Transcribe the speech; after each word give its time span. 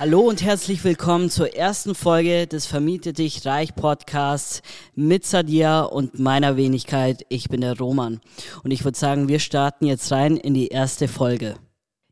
Hallo 0.00 0.20
und 0.20 0.42
herzlich 0.42 0.82
willkommen 0.82 1.28
zur 1.28 1.54
ersten 1.54 1.94
Folge 1.94 2.46
des 2.46 2.64
Vermiete 2.64 3.12
dich 3.12 3.44
reich 3.44 3.74
Podcasts 3.74 4.62
mit 4.94 5.26
Sadia 5.26 5.82
und 5.82 6.18
meiner 6.18 6.56
Wenigkeit. 6.56 7.26
Ich 7.28 7.50
bin 7.50 7.60
der 7.60 7.76
Roman. 7.76 8.22
Und 8.64 8.70
ich 8.70 8.82
würde 8.82 8.98
sagen, 8.98 9.28
wir 9.28 9.40
starten 9.40 9.84
jetzt 9.84 10.10
rein 10.10 10.38
in 10.38 10.54
die 10.54 10.68
erste 10.68 11.06
Folge. 11.06 11.56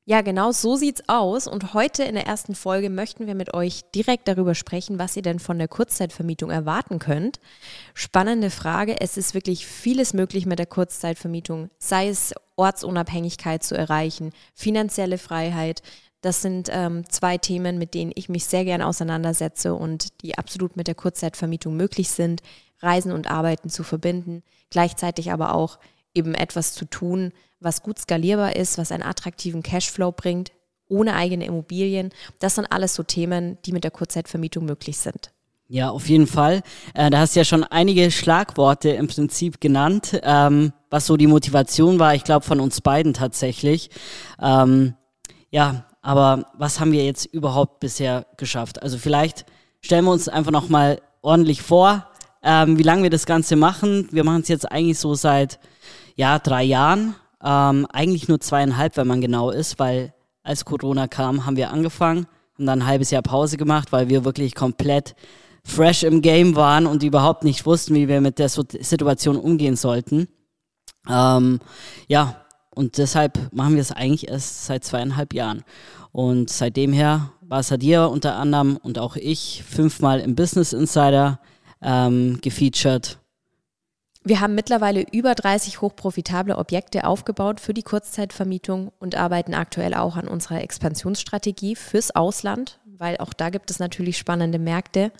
Ja, 0.04 0.20
genau 0.20 0.52
so 0.52 0.76
sieht's 0.76 1.02
aus. 1.06 1.46
Und 1.46 1.72
heute 1.72 2.02
in 2.02 2.14
der 2.14 2.26
ersten 2.26 2.54
Folge 2.54 2.90
möchten 2.90 3.26
wir 3.26 3.34
mit 3.34 3.54
euch 3.54 3.80
direkt 3.94 4.28
darüber 4.28 4.54
sprechen, 4.54 4.98
was 4.98 5.16
ihr 5.16 5.22
denn 5.22 5.38
von 5.38 5.58
der 5.58 5.68
Kurzzeitvermietung 5.68 6.50
erwarten 6.50 6.98
könnt. 6.98 7.40
Spannende 7.94 8.50
Frage. 8.50 9.00
Es 9.00 9.16
ist 9.16 9.32
wirklich 9.32 9.66
vieles 9.66 10.12
möglich 10.12 10.44
mit 10.44 10.58
der 10.58 10.66
Kurzzeitvermietung, 10.66 11.70
sei 11.78 12.08
es 12.08 12.34
Ortsunabhängigkeit 12.56 13.62
zu 13.62 13.76
erreichen, 13.76 14.32
finanzielle 14.52 15.16
Freiheit, 15.16 15.82
das 16.20 16.42
sind 16.42 16.68
ähm, 16.72 17.08
zwei 17.08 17.38
Themen, 17.38 17.78
mit 17.78 17.94
denen 17.94 18.12
ich 18.14 18.28
mich 18.28 18.44
sehr 18.44 18.64
gerne 18.64 18.86
auseinandersetze 18.86 19.74
und 19.74 20.22
die 20.22 20.36
absolut 20.36 20.76
mit 20.76 20.88
der 20.88 20.94
Kurzzeitvermietung 20.94 21.76
möglich 21.76 22.10
sind, 22.10 22.42
Reisen 22.80 23.12
und 23.12 23.30
Arbeiten 23.30 23.70
zu 23.70 23.82
verbinden, 23.82 24.42
gleichzeitig 24.70 25.32
aber 25.32 25.54
auch 25.54 25.78
eben 26.14 26.34
etwas 26.34 26.74
zu 26.74 26.84
tun, 26.84 27.32
was 27.60 27.82
gut 27.82 27.98
skalierbar 27.98 28.56
ist, 28.56 28.78
was 28.78 28.92
einen 28.92 29.02
attraktiven 29.02 29.62
Cashflow 29.62 30.12
bringt, 30.12 30.52
ohne 30.88 31.14
eigene 31.14 31.44
Immobilien. 31.44 32.10
Das 32.38 32.54
sind 32.54 32.66
alles 32.66 32.94
so 32.94 33.02
Themen, 33.02 33.58
die 33.64 33.72
mit 33.72 33.84
der 33.84 33.90
Kurzzeitvermietung 33.90 34.64
möglich 34.64 34.98
sind. 34.98 35.32
Ja, 35.70 35.90
auf 35.90 36.08
jeden 36.08 36.26
Fall. 36.26 36.62
Äh, 36.94 37.10
da 37.10 37.18
hast 37.18 37.36
du 37.36 37.40
ja 37.40 37.44
schon 37.44 37.62
einige 37.62 38.10
Schlagworte 38.10 38.88
im 38.90 39.06
Prinzip 39.06 39.60
genannt, 39.60 40.18
ähm, 40.22 40.72
was 40.88 41.04
so 41.04 41.18
die 41.18 41.26
Motivation 41.26 41.98
war, 41.98 42.14
ich 42.14 42.24
glaube, 42.24 42.46
von 42.46 42.58
uns 42.58 42.80
beiden 42.80 43.12
tatsächlich. 43.12 43.90
Ähm, 44.40 44.94
ja, 45.50 45.84
aber 46.02 46.46
was 46.54 46.80
haben 46.80 46.92
wir 46.92 47.04
jetzt 47.04 47.26
überhaupt 47.26 47.80
bisher 47.80 48.26
geschafft? 48.36 48.82
Also 48.82 48.98
vielleicht 48.98 49.46
stellen 49.80 50.04
wir 50.04 50.12
uns 50.12 50.28
einfach 50.28 50.52
nochmal 50.52 51.00
ordentlich 51.22 51.62
vor, 51.62 52.06
ähm, 52.42 52.78
wie 52.78 52.82
lange 52.82 53.02
wir 53.02 53.10
das 53.10 53.26
Ganze 53.26 53.56
machen. 53.56 54.08
Wir 54.10 54.24
machen 54.24 54.42
es 54.42 54.48
jetzt 54.48 54.70
eigentlich 54.70 54.98
so 54.98 55.14
seit 55.14 55.58
ja, 56.14 56.38
drei 56.38 56.62
Jahren. 56.62 57.14
Ähm, 57.42 57.86
eigentlich 57.92 58.28
nur 58.28 58.40
zweieinhalb, 58.40 58.96
wenn 58.96 59.06
man 59.06 59.20
genau 59.20 59.50
ist, 59.50 59.78
weil 59.78 60.12
als 60.42 60.64
Corona 60.64 61.06
kam, 61.06 61.46
haben 61.46 61.56
wir 61.56 61.70
angefangen, 61.70 62.26
haben 62.54 62.66
dann 62.66 62.80
ein 62.80 62.86
halbes 62.86 63.10
Jahr 63.10 63.22
Pause 63.22 63.56
gemacht, 63.56 63.92
weil 63.92 64.08
wir 64.08 64.24
wirklich 64.24 64.54
komplett 64.54 65.14
fresh 65.64 66.02
im 66.02 66.22
Game 66.22 66.56
waren 66.56 66.86
und 66.86 67.02
überhaupt 67.02 67.44
nicht 67.44 67.66
wussten, 67.66 67.94
wie 67.94 68.08
wir 68.08 68.20
mit 68.20 68.38
der 68.38 68.48
Situation 68.48 69.36
umgehen 69.36 69.76
sollten. 69.76 70.28
Ähm, 71.08 71.60
ja, 72.06 72.36
und 72.78 72.96
deshalb 72.96 73.52
machen 73.52 73.74
wir 73.74 73.80
es 73.80 73.90
eigentlich 73.90 74.28
erst 74.28 74.66
seit 74.66 74.84
zweieinhalb 74.84 75.34
Jahren. 75.34 75.64
Und 76.12 76.48
seitdem 76.48 76.92
her 76.92 77.32
war 77.40 77.64
Sadia 77.64 78.04
unter 78.04 78.36
anderem 78.36 78.76
und 78.76 79.00
auch 79.00 79.16
ich 79.16 79.64
fünfmal 79.68 80.20
im 80.20 80.36
Business 80.36 80.72
Insider 80.72 81.40
ähm, 81.82 82.38
gefeatured. 82.40 83.18
Wir 84.22 84.40
haben 84.40 84.54
mittlerweile 84.54 85.04
über 85.10 85.34
30 85.34 85.80
hochprofitable 85.80 86.56
Objekte 86.56 87.04
aufgebaut 87.04 87.58
für 87.58 87.74
die 87.74 87.82
Kurzzeitvermietung 87.82 88.92
und 89.00 89.16
arbeiten 89.16 89.54
aktuell 89.54 89.94
auch 89.94 90.14
an 90.14 90.28
unserer 90.28 90.62
Expansionsstrategie 90.62 91.74
fürs 91.74 92.14
Ausland, 92.14 92.78
weil 92.84 93.16
auch 93.16 93.32
da 93.32 93.50
gibt 93.50 93.72
es 93.72 93.80
natürlich 93.80 94.18
spannende 94.18 94.60
Märkte. 94.60 95.10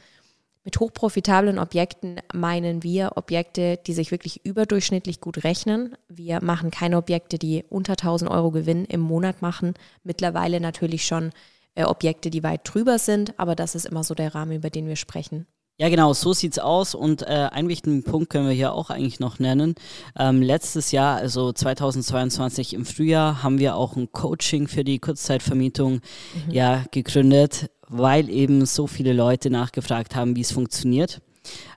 Mit 0.69 0.81
hochprofitablen 0.81 1.59
Objekten 1.59 2.21
meinen 2.34 2.83
wir 2.83 3.12
Objekte, 3.15 3.79
die 3.87 3.95
sich 3.95 4.11
wirklich 4.11 4.45
überdurchschnittlich 4.45 5.19
gut 5.19 5.43
rechnen. 5.43 5.97
Wir 6.11 6.45
machen 6.45 6.71
keine 6.71 6.99
Objekte, 6.99 7.39
die 7.39 7.65
unter 7.71 7.93
1000 7.93 8.31
Euro 8.31 8.51
Gewinn 8.51 8.84
im 8.84 9.01
Monat 9.01 9.41
machen. 9.41 9.73
Mittlerweile 10.05 10.61
natürlich 10.61 11.06
schon 11.06 11.31
äh, 11.75 11.84
Objekte, 11.84 12.29
die 12.29 12.43
weit 12.43 12.61
drüber 12.65 12.99
sind, 12.99 13.33
aber 13.41 13.55
das 13.55 13.75
ist 13.75 13.87
immer 13.87 14.05
so 14.05 14.15
der 14.15 14.34
Rahmen, 14.34 14.53
über 14.53 14.69
den 14.69 14.87
wir 14.87 14.97
sprechen. 14.97 15.47
Ja, 15.79 15.89
genau, 15.89 16.12
so 16.12 16.34
sieht's 16.34 16.59
aus. 16.59 16.95
Und 16.95 17.23
äh, 17.23 17.49
einen 17.50 17.69
wichtigen 17.69 18.03
Punkt 18.03 18.29
können 18.29 18.47
wir 18.47 18.55
hier 18.55 18.75
auch 18.75 18.91
eigentlich 18.91 19.21
noch 19.21 19.39
nennen. 19.39 19.75
Ähm, 20.19 20.43
letztes 20.43 20.93
Jahr, 20.93 21.17
also 21.17 21.50
2022 21.50 22.75
im 22.75 22.85
Frühjahr, 22.85 23.43
haben 23.43 23.59
wir 23.59 23.75
auch 23.75 23.97
ein 23.97 24.12
Coaching 24.12 24.69
für 24.69 24.85
die 24.85 24.99
Kurzzeitvermietung 24.99 26.03
mhm. 26.45 26.50
ja 26.50 26.85
gegründet 26.91 27.71
weil 27.88 28.28
eben 28.31 28.66
so 28.66 28.87
viele 28.87 29.12
Leute 29.12 29.50
nachgefragt 29.50 30.15
haben, 30.15 30.37
wie 30.37 30.43
es 30.43 30.53
funktioniert. 30.53 31.21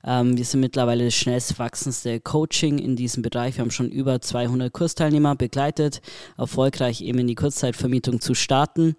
Ähm, 0.03 0.37
wir 0.37 0.45
sind 0.45 0.59
mittlerweile 0.59 1.05
das 1.05 1.13
schnellst 1.13 1.57
wachsendste 1.59 2.19
Coaching 2.19 2.79
in 2.79 2.95
diesem 2.95 3.23
Bereich. 3.23 3.57
Wir 3.57 3.61
haben 3.61 3.71
schon 3.71 3.89
über 3.89 4.21
200 4.21 4.71
Kursteilnehmer 4.71 5.35
begleitet, 5.35 6.01
erfolgreich 6.37 7.01
eben 7.01 7.19
in 7.19 7.27
die 7.27 7.35
Kurzzeitvermietung 7.35 8.21
zu 8.21 8.33
starten. 8.33 8.95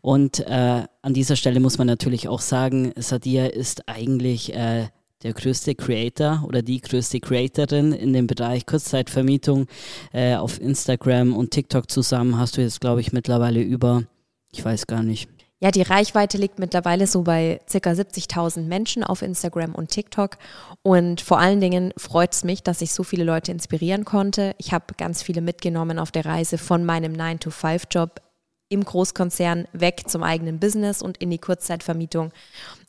Und 0.00 0.40
äh, 0.40 0.84
an 1.02 1.14
dieser 1.14 1.36
Stelle 1.36 1.60
muss 1.60 1.78
man 1.78 1.86
natürlich 1.86 2.28
auch 2.28 2.40
sagen, 2.40 2.92
Sadia 2.96 3.46
ist 3.46 3.88
eigentlich 3.88 4.54
äh, 4.54 4.88
der 5.22 5.32
größte 5.32 5.74
Creator 5.74 6.44
oder 6.46 6.62
die 6.62 6.80
größte 6.80 7.20
Creatorin 7.20 7.92
in 7.92 8.12
dem 8.12 8.26
Bereich 8.26 8.66
Kurzzeitvermietung. 8.66 9.66
Äh, 10.12 10.36
auf 10.36 10.60
Instagram 10.60 11.34
und 11.34 11.50
TikTok 11.50 11.90
zusammen 11.90 12.38
hast 12.38 12.56
du 12.56 12.62
jetzt, 12.62 12.80
glaube 12.80 13.00
ich, 13.00 13.12
mittlerweile 13.12 13.60
über, 13.62 14.04
ich 14.52 14.64
weiß 14.64 14.86
gar 14.86 15.02
nicht, 15.02 15.28
ja, 15.58 15.70
die 15.70 15.82
Reichweite 15.82 16.36
liegt 16.36 16.58
mittlerweile 16.58 17.06
so 17.06 17.22
bei 17.22 17.60
circa 17.68 17.90
70.000 17.90 18.62
Menschen 18.66 19.02
auf 19.02 19.22
Instagram 19.22 19.74
und 19.74 19.90
TikTok. 19.90 20.36
Und 20.82 21.22
vor 21.22 21.38
allen 21.38 21.60
Dingen 21.60 21.94
freut 21.96 22.34
es 22.34 22.44
mich, 22.44 22.62
dass 22.62 22.82
ich 22.82 22.92
so 22.92 23.02
viele 23.02 23.24
Leute 23.24 23.52
inspirieren 23.52 24.04
konnte. 24.04 24.54
Ich 24.58 24.72
habe 24.72 24.94
ganz 24.98 25.22
viele 25.22 25.40
mitgenommen 25.40 25.98
auf 25.98 26.10
der 26.10 26.26
Reise 26.26 26.58
von 26.58 26.84
meinem 26.84 27.14
9-to-5-Job 27.14 28.20
im 28.68 28.84
Großkonzern 28.84 29.66
weg 29.72 30.02
zum 30.06 30.22
eigenen 30.22 30.58
Business 30.60 31.00
und 31.00 31.16
in 31.18 31.30
die 31.30 31.38
Kurzzeitvermietung. 31.38 32.32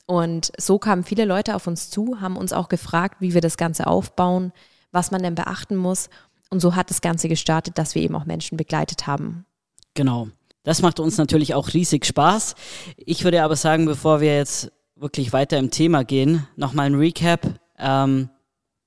Und 0.04 0.52
so 0.58 0.78
kamen 0.78 1.04
viele 1.04 1.24
Leute 1.24 1.54
auf 1.54 1.66
uns 1.66 1.88
zu, 1.88 2.20
haben 2.20 2.36
uns 2.36 2.52
auch 2.52 2.68
gefragt, 2.68 3.16
wie 3.20 3.32
wir 3.32 3.40
das 3.40 3.56
Ganze 3.56 3.86
aufbauen, 3.86 4.52
was 4.92 5.10
man 5.10 5.22
denn 5.22 5.34
beachten 5.34 5.76
muss. 5.76 6.10
Und 6.50 6.60
so 6.60 6.74
hat 6.74 6.90
das 6.90 7.00
Ganze 7.00 7.28
gestartet, 7.28 7.78
dass 7.78 7.94
wir 7.94 8.02
eben 8.02 8.16
auch 8.16 8.26
Menschen 8.26 8.56
begleitet 8.56 9.06
haben. 9.06 9.46
Genau. 9.94 10.28
Das 10.68 10.82
macht 10.82 11.00
uns 11.00 11.16
natürlich 11.16 11.54
auch 11.54 11.72
riesig 11.72 12.04
Spaß. 12.04 12.54
Ich 12.98 13.24
würde 13.24 13.42
aber 13.42 13.56
sagen, 13.56 13.86
bevor 13.86 14.20
wir 14.20 14.36
jetzt 14.36 14.70
wirklich 14.96 15.32
weiter 15.32 15.56
im 15.56 15.70
Thema 15.70 16.04
gehen, 16.04 16.46
nochmal 16.56 16.84
ein 16.84 16.94
Recap. 16.94 17.58
Ähm, 17.78 18.28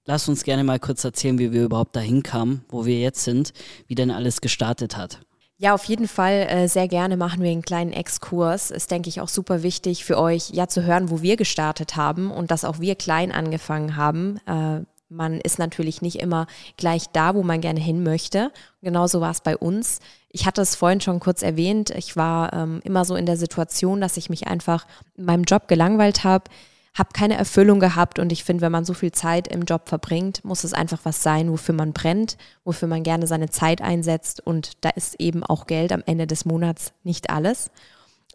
lass 0.06 0.30
uns 0.30 0.44
gerne 0.44 0.64
mal 0.64 0.78
kurz 0.78 1.04
erzählen, 1.04 1.40
wie 1.40 1.52
wir 1.52 1.64
überhaupt 1.64 1.96
dahin 1.96 2.22
kamen, 2.22 2.64
wo 2.70 2.86
wir 2.86 3.00
jetzt 3.00 3.24
sind, 3.24 3.54
wie 3.88 3.96
denn 3.96 4.12
alles 4.12 4.42
gestartet 4.42 4.96
hat. 4.96 5.22
Ja, 5.58 5.74
auf 5.74 5.86
jeden 5.86 6.08
Fall 6.08 6.46
äh, 6.52 6.68
sehr 6.68 6.88
gerne 6.88 7.18
machen 7.18 7.42
wir 7.42 7.50
einen 7.50 7.64
kleinen 7.64 7.94
Exkurs. 7.94 8.70
Ist, 8.70 8.92
denke 8.92 9.10
ich, 9.10 9.20
auch 9.20 9.28
super 9.28 9.64
wichtig 9.64 10.06
für 10.06 10.20
euch, 10.20 10.52
ja, 10.52 10.68
zu 10.68 10.84
hören, 10.84 11.10
wo 11.10 11.24
wir 11.24 11.36
gestartet 11.36 11.96
haben 11.96 12.30
und 12.30 12.52
dass 12.52 12.64
auch 12.64 12.80
wir 12.80 12.94
klein 12.94 13.32
angefangen 13.32 13.96
haben. 13.96 14.38
Äh, 14.46 14.82
man 15.10 15.42
ist 15.42 15.58
natürlich 15.58 16.04
nicht 16.04 16.20
immer 16.20 16.46
gleich 16.78 17.08
da, 17.12 17.34
wo 17.34 17.42
man 17.42 17.60
gerne 17.60 17.80
hin 17.80 18.04
möchte. 18.04 18.52
Genauso 18.84 19.20
war 19.20 19.32
es 19.32 19.42
bei 19.42 19.58
uns. 19.58 20.00
Ich 20.34 20.46
hatte 20.46 20.62
es 20.62 20.76
vorhin 20.76 21.02
schon 21.02 21.20
kurz 21.20 21.42
erwähnt. 21.42 21.90
Ich 21.92 22.16
war 22.16 22.54
ähm, 22.54 22.80
immer 22.84 23.04
so 23.06 23.16
in 23.16 23.26
der 23.26 23.38
Situation, 23.38 24.00
dass 24.02 24.18
ich 24.18 24.30
mich 24.30 24.48
einfach 24.48 24.88
in 25.18 25.26
meinem 25.26 25.44
Job 25.44 25.68
gelangweilt 25.68 26.24
habe, 26.24 26.46
habe 26.94 27.10
keine 27.14 27.38
Erfüllung 27.38 27.80
gehabt 27.80 28.20
und 28.20 28.32
ich 28.32 28.44
finde, 28.44 28.62
wenn 28.62 28.72
man 28.72 28.84
so 28.84 28.94
viel 28.94 29.12
Zeit 29.12 29.48
im 29.48 29.64
Job 29.64 29.88
verbringt, 29.88 30.44
muss 30.44 30.64
es 30.64 30.74
einfach 30.74 31.00
was 31.04 31.24
sein, 31.24 31.52
wofür 31.52 31.74
man 31.74 31.94
brennt, 31.94 32.38
wofür 32.66 32.88
man 32.88 33.04
gerne 33.04 33.28
seine 33.28 33.50
Zeit 33.50 33.82
einsetzt 33.82 34.46
und 34.46 34.74
da 34.82 34.90
ist 34.90 35.16
eben 35.20 35.44
auch 35.44 35.68
Geld 35.68 35.94
am 35.94 36.04
Ende 36.06 36.28
des 36.28 36.44
Monats 36.44 36.94
nicht 37.04 37.30
alles. 37.30 37.72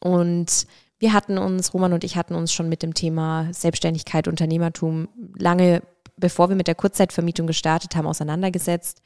Und 0.00 0.67
wir 0.99 1.12
hatten 1.12 1.37
uns, 1.37 1.75
Roman 1.75 1.93
und 1.93 2.05
ich 2.05 2.17
hatten 2.17 2.35
uns 2.35 2.53
schon 2.53 2.69
mit 2.69 2.82
dem 2.82 2.94
Thema 2.94 3.49
Selbstständigkeit, 3.53 4.29
Unternehmertum 4.29 5.09
lange, 5.37 5.82
bevor 6.17 6.49
wir 6.49 6.56
mit 6.56 6.69
der 6.69 6.75
Kurzzeitvermietung 6.75 7.47
gestartet 7.47 7.94
haben, 7.94 8.06
auseinandergesetzt. 8.06 9.03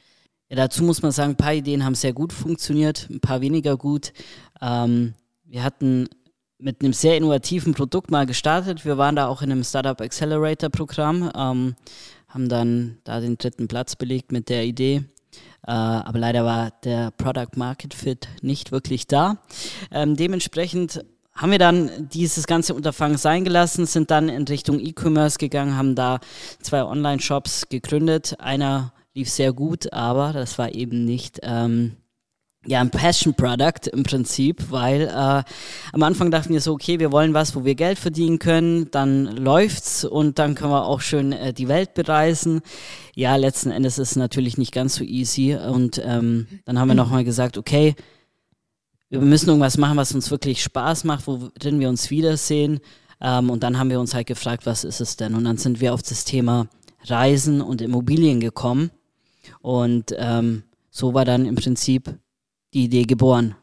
Ja, 0.50 0.56
dazu 0.56 0.82
muss 0.82 1.00
man 1.00 1.12
sagen, 1.12 1.30
ein 1.30 1.36
paar 1.36 1.54
Ideen 1.54 1.84
haben 1.84 1.94
sehr 1.94 2.12
gut 2.12 2.32
funktioniert, 2.32 3.06
ein 3.08 3.20
paar 3.20 3.40
weniger 3.40 3.76
gut. 3.76 4.12
Ähm, 4.60 5.14
wir 5.44 5.62
hatten 5.62 6.08
mit 6.58 6.82
einem 6.82 6.92
sehr 6.92 7.16
innovativen 7.16 7.72
Produkt 7.72 8.10
mal 8.10 8.26
gestartet. 8.26 8.84
Wir 8.84 8.98
waren 8.98 9.14
da 9.14 9.28
auch 9.28 9.42
in 9.42 9.52
einem 9.52 9.62
Startup 9.62 10.00
Accelerator 10.00 10.68
Programm, 10.68 11.30
ähm, 11.36 11.76
haben 12.26 12.48
dann 12.48 12.98
da 13.04 13.20
den 13.20 13.38
dritten 13.38 13.68
Platz 13.68 13.94
belegt 13.94 14.32
mit 14.32 14.48
der 14.48 14.64
Idee. 14.64 15.04
Äh, 15.64 15.70
aber 15.70 16.18
leider 16.18 16.44
war 16.44 16.72
der 16.82 17.12
Product 17.12 17.56
Market 17.56 17.94
Fit 17.94 18.26
nicht 18.42 18.72
wirklich 18.72 19.06
da. 19.06 19.38
Ähm, 19.92 20.16
dementsprechend 20.16 21.04
haben 21.32 21.52
wir 21.52 21.60
dann 21.60 22.08
dieses 22.08 22.48
ganze 22.48 22.74
Unterfangen 22.74 23.18
sein 23.18 23.44
gelassen, 23.44 23.86
sind 23.86 24.10
dann 24.10 24.28
in 24.28 24.42
Richtung 24.48 24.80
E-Commerce 24.80 25.38
gegangen, 25.38 25.76
haben 25.76 25.94
da 25.94 26.18
zwei 26.60 26.82
Online-Shops 26.82 27.68
gegründet. 27.68 28.34
Einer 28.40 28.92
lief 29.14 29.28
sehr 29.28 29.52
gut, 29.52 29.92
aber 29.92 30.32
das 30.32 30.58
war 30.58 30.74
eben 30.74 31.04
nicht 31.04 31.40
ähm, 31.42 31.96
ja, 32.66 32.80
ein 32.80 32.90
Passion 32.90 33.34
Product 33.34 33.88
im 33.92 34.02
Prinzip, 34.02 34.70
weil 34.70 35.02
äh, 35.02 35.42
am 35.92 36.02
Anfang 36.02 36.30
dachten 36.30 36.52
wir 36.52 36.60
so, 36.60 36.72
okay, 36.72 36.98
wir 36.98 37.10
wollen 37.10 37.32
was, 37.32 37.56
wo 37.56 37.64
wir 37.64 37.74
Geld 37.74 37.98
verdienen 37.98 38.38
können, 38.38 38.90
dann 38.90 39.24
läuft's 39.24 40.04
und 40.04 40.38
dann 40.38 40.54
können 40.54 40.72
wir 40.72 40.84
auch 40.84 41.00
schön 41.00 41.32
äh, 41.32 41.54
die 41.54 41.68
Welt 41.68 41.94
bereisen. 41.94 42.60
Ja, 43.14 43.36
letzten 43.36 43.70
Endes 43.70 43.98
ist 43.98 44.10
es 44.10 44.16
natürlich 44.16 44.58
nicht 44.58 44.72
ganz 44.72 44.96
so 44.96 45.04
easy 45.04 45.54
und 45.54 46.00
ähm, 46.04 46.46
dann 46.66 46.78
haben 46.78 46.88
wir 46.88 46.94
nochmal 46.94 47.24
gesagt, 47.24 47.56
okay, 47.56 47.94
wir 49.08 49.20
müssen 49.20 49.48
irgendwas 49.48 49.78
machen, 49.78 49.96
was 49.96 50.14
uns 50.14 50.30
wirklich 50.30 50.62
Spaß 50.62 51.04
macht, 51.04 51.26
worin 51.26 51.80
wir 51.80 51.88
uns 51.88 52.10
wiedersehen. 52.10 52.80
Ähm, 53.22 53.50
und 53.50 53.62
dann 53.62 53.78
haben 53.78 53.90
wir 53.90 54.00
uns 54.00 54.14
halt 54.14 54.26
gefragt, 54.26 54.66
was 54.66 54.84
ist 54.84 55.00
es 55.00 55.16
denn? 55.16 55.34
Und 55.34 55.44
dann 55.44 55.56
sind 55.56 55.80
wir 55.80 55.94
auf 55.94 56.02
das 56.02 56.24
Thema 56.24 56.68
Reisen 57.06 57.62
und 57.62 57.80
Immobilien 57.80 58.38
gekommen 58.38 58.90
und 59.60 60.14
ähm, 60.18 60.64
so 60.90 61.14
war 61.14 61.24
dann 61.24 61.46
im 61.46 61.54
Prinzip 61.54 62.14
die 62.74 62.84
Idee 62.84 63.04
geboren. 63.04 63.54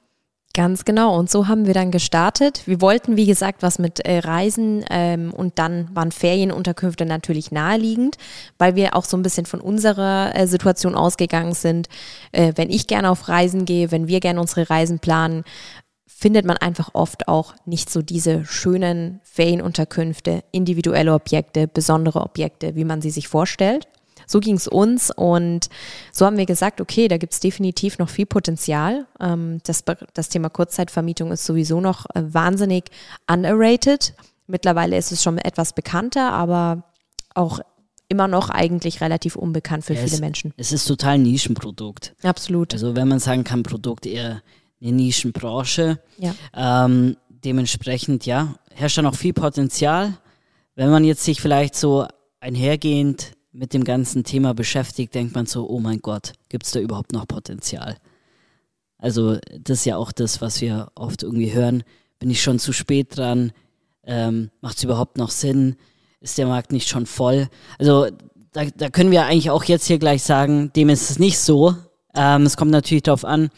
Ganz 0.57 0.85
genau. 0.85 1.15
Und 1.15 1.29
so 1.29 1.47
haben 1.47 1.67
wir 1.67 1.75
dann 1.75 1.91
gestartet. 1.91 2.63
Wir 2.65 2.81
wollten, 2.81 3.15
wie 3.15 3.27
gesagt, 3.27 3.61
was 3.61 3.77
mit 3.77 3.99
äh, 3.99 4.17
Reisen 4.17 4.83
ähm, 4.89 5.31
und 5.31 5.59
dann 5.59 5.87
waren 5.93 6.11
Ferienunterkünfte 6.11 7.05
natürlich 7.05 7.51
naheliegend, 7.51 8.17
weil 8.57 8.75
wir 8.75 8.95
auch 8.95 9.05
so 9.05 9.17
ein 9.17 9.21
bisschen 9.21 9.45
von 9.45 9.61
unserer 9.61 10.35
äh, 10.35 10.47
Situation 10.47 10.95
ausgegangen 10.95 11.53
sind. 11.53 11.89
Äh, 12.31 12.53
wenn 12.55 12.71
ich 12.71 12.87
gerne 12.87 13.11
auf 13.11 13.27
Reisen 13.27 13.65
gehe, 13.65 13.91
wenn 13.91 14.07
wir 14.07 14.19
gerne 14.19 14.41
unsere 14.41 14.67
Reisen 14.67 14.97
planen, 14.97 15.43
findet 16.07 16.43
man 16.43 16.57
einfach 16.57 16.89
oft 16.93 17.27
auch 17.27 17.53
nicht 17.65 17.91
so 17.91 18.01
diese 18.01 18.43
schönen 18.43 19.19
Ferienunterkünfte, 19.23 20.43
individuelle 20.51 21.13
Objekte, 21.13 21.67
besondere 21.67 22.21
Objekte, 22.21 22.75
wie 22.75 22.85
man 22.85 23.03
sie 23.03 23.11
sich 23.11 23.27
vorstellt. 23.27 23.87
So 24.27 24.39
ging 24.39 24.55
es 24.55 24.67
uns 24.67 25.09
und 25.09 25.69
so 26.11 26.25
haben 26.25 26.37
wir 26.37 26.45
gesagt, 26.45 26.81
okay, 26.81 27.07
da 27.07 27.17
gibt 27.17 27.33
es 27.33 27.39
definitiv 27.39 27.97
noch 27.97 28.09
viel 28.09 28.25
Potenzial. 28.25 29.07
Ähm, 29.19 29.61
das, 29.63 29.83
das 30.13 30.29
Thema 30.29 30.49
Kurzzeitvermietung 30.49 31.31
ist 31.31 31.45
sowieso 31.45 31.81
noch 31.81 32.05
äh, 32.13 32.21
wahnsinnig 32.21 32.91
underrated. 33.25 34.13
Mittlerweile 34.45 34.97
ist 34.97 35.11
es 35.11 35.23
schon 35.23 35.37
etwas 35.37 35.73
bekannter, 35.73 36.33
aber 36.33 36.83
auch 37.33 37.59
immer 38.09 38.27
noch 38.27 38.49
eigentlich 38.49 39.01
relativ 39.01 39.35
unbekannt 39.35 39.85
für 39.85 39.93
ja, 39.93 40.01
viele 40.01 40.15
es, 40.15 40.19
Menschen. 40.21 40.53
Es 40.57 40.71
ist 40.71 40.85
total 40.85 41.15
ein 41.15 41.23
Nischenprodukt. 41.23 42.13
Absolut. 42.23 42.73
Also 42.73 42.95
wenn 42.95 43.07
man 43.07 43.19
sagen 43.19 43.43
kann, 43.43 43.63
Produkt 43.63 44.05
eher 44.05 44.41
eine 44.81 44.91
Nischenbranche. 44.91 45.99
Ja. 46.17 46.35
Ähm, 46.55 47.17
dementsprechend, 47.29 48.25
ja, 48.25 48.55
herrscht 48.73 48.97
da 48.97 49.01
noch 49.01 49.15
viel 49.15 49.33
Potenzial. 49.33 50.17
Wenn 50.75 50.89
man 50.89 51.03
jetzt 51.03 51.23
sich 51.23 51.41
vielleicht 51.41 51.75
so 51.75 52.07
einhergehend 52.39 53.31
mit 53.57 53.73
dem 53.73 53.83
ganzen 53.83 54.23
Thema 54.23 54.53
beschäftigt, 54.53 55.15
denkt 55.15 55.33
man 55.33 55.47
so, 55.47 55.67
oh 55.67 55.79
mein 55.79 55.99
Gott, 55.99 56.33
gibt 56.49 56.65
es 56.65 56.71
da 56.71 56.79
überhaupt 56.79 57.11
noch 57.11 57.27
Potenzial? 57.27 57.97
Also 58.99 59.37
das 59.59 59.79
ist 59.79 59.85
ja 59.85 59.97
auch 59.97 60.11
das, 60.11 60.41
was 60.41 60.61
wir 60.61 60.91
oft 60.95 61.23
irgendwie 61.23 61.53
hören. 61.53 61.83
Bin 62.19 62.29
ich 62.29 62.41
schon 62.41 62.59
zu 62.59 62.71
spät 62.71 63.17
dran? 63.17 63.51
Ähm, 64.03 64.51
Macht 64.61 64.77
es 64.77 64.83
überhaupt 64.83 65.17
noch 65.17 65.31
Sinn? 65.31 65.75
Ist 66.19 66.37
der 66.37 66.47
Markt 66.47 66.71
nicht 66.71 66.87
schon 66.87 67.05
voll? 67.05 67.47
Also 67.79 68.07
da, 68.53 68.65
da 68.65 68.89
können 68.89 69.11
wir 69.11 69.25
eigentlich 69.25 69.49
auch 69.49 69.63
jetzt 69.63 69.85
hier 69.85 69.99
gleich 69.99 70.23
sagen, 70.23 70.71
dem 70.75 70.89
ist 70.89 71.09
es 71.09 71.19
nicht 71.19 71.39
so. 71.39 71.75
Ähm, 72.15 72.43
es 72.43 72.57
kommt 72.57 72.71
natürlich 72.71 73.03
darauf 73.03 73.25
an, 73.25 73.49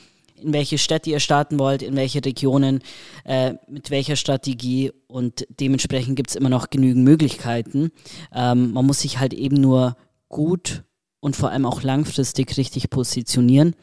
in 0.41 0.53
welche 0.53 0.77
Städte 0.77 1.09
ihr 1.09 1.19
starten 1.19 1.59
wollt, 1.59 1.81
in 1.81 1.95
welche 1.95 2.23
Regionen, 2.23 2.81
äh, 3.25 3.53
mit 3.67 3.91
welcher 3.91 4.15
Strategie 4.15 4.91
und 5.07 5.45
dementsprechend 5.59 6.15
gibt 6.15 6.29
es 6.29 6.35
immer 6.35 6.49
noch 6.49 6.69
genügend 6.69 7.03
Möglichkeiten. 7.03 7.91
Ähm, 8.33 8.71
man 8.71 8.85
muss 8.85 9.01
sich 9.01 9.19
halt 9.19 9.33
eben 9.33 9.57
nur 9.57 9.97
gut 10.29 10.83
und 11.19 11.35
vor 11.35 11.51
allem 11.51 11.65
auch 11.65 11.83
langfristig 11.83 12.57
richtig 12.57 12.89
positionieren, 12.89 13.75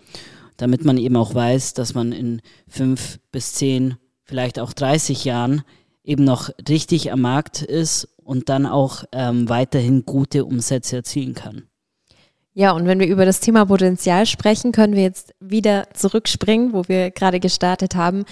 damit 0.56 0.84
man 0.84 0.98
eben 0.98 1.16
auch 1.16 1.34
weiß, 1.34 1.74
dass 1.74 1.94
man 1.94 2.12
in 2.12 2.40
fünf 2.68 3.18
bis 3.30 3.52
zehn, 3.54 3.96
vielleicht 4.22 4.58
auch 4.58 4.72
30 4.72 5.24
Jahren 5.24 5.62
eben 6.02 6.24
noch 6.24 6.50
richtig 6.68 7.12
am 7.12 7.20
Markt 7.20 7.62
ist 7.62 8.08
und 8.16 8.48
dann 8.48 8.66
auch 8.66 9.04
ähm, 9.12 9.48
weiterhin 9.48 10.06
gute 10.06 10.44
Umsätze 10.44 10.96
erzielen 10.96 11.34
kann. 11.34 11.68
Ja, 12.58 12.70
und 12.70 12.86
wenn 12.86 12.98
wir 12.98 13.06
über 13.06 13.26
das 13.26 13.40
Thema 13.40 13.66
Potenzial 13.66 14.24
sprechen, 14.24 14.72
können 14.72 14.94
wir 14.94 15.02
jetzt 15.02 15.34
wieder 15.40 15.88
zurückspringen, 15.92 16.72
wo 16.72 16.88
wir 16.88 17.10
gerade 17.10 17.38
gestartet 17.38 17.94
haben. 17.94 18.24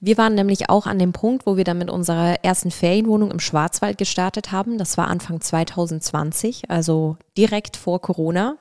Wir 0.00 0.18
waren 0.18 0.34
nämlich 0.34 0.68
auch 0.68 0.86
an 0.86 0.98
dem 0.98 1.14
Punkt, 1.14 1.46
wo 1.46 1.56
wir 1.56 1.64
dann 1.64 1.78
mit 1.78 1.88
unserer 1.88 2.44
ersten 2.44 2.70
Ferienwohnung 2.70 3.30
im 3.30 3.40
Schwarzwald 3.40 3.96
gestartet 3.96 4.52
haben. 4.52 4.76
Das 4.76 4.98
war 4.98 5.08
Anfang 5.08 5.40
2020, 5.40 6.68
also 6.68 7.16
direkt 7.38 7.78
vor 7.78 8.02
Corona. 8.02 8.56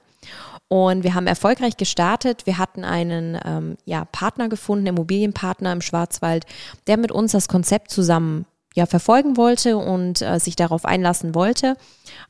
Und 0.70 1.04
wir 1.04 1.16
haben 1.16 1.28
erfolgreich 1.28 1.76
gestartet. 1.76 2.46
Wir 2.46 2.58
hatten 2.58 2.86
einen 2.86 3.38
ähm, 3.44 3.76
ja, 3.84 4.06
Partner 4.06 4.48
gefunden, 4.48 4.88
Immobilienpartner 4.88 5.74
im 5.74 5.82
Schwarzwald, 5.82 6.46
der 6.88 6.96
mit 6.96 7.12
uns 7.12 7.34
das 7.34 7.50
Konzept 7.50 7.92
zusammen 7.92 8.46
ja, 8.80 8.86
verfolgen 8.86 9.38
wollte 9.38 9.78
und 9.78 10.22
äh, 10.22 10.40
sich 10.40 10.56
darauf 10.56 10.86
einlassen 10.86 11.36
wollte. 11.36 11.76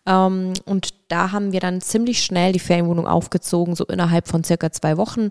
Ähm, 0.06 0.54
und 0.66 0.90
da 1.08 1.32
haben 1.32 1.52
wir 1.52 1.60
dann 1.60 1.80
ziemlich 1.80 2.24
schnell 2.24 2.52
die 2.52 2.60
Ferienwohnung 2.60 3.08
aufgezogen, 3.08 3.76
so 3.76 3.86
innerhalb 3.86 4.28
von 4.28 4.44
circa 4.44 4.72
zwei 4.72 4.98
Wochen. 4.98 5.30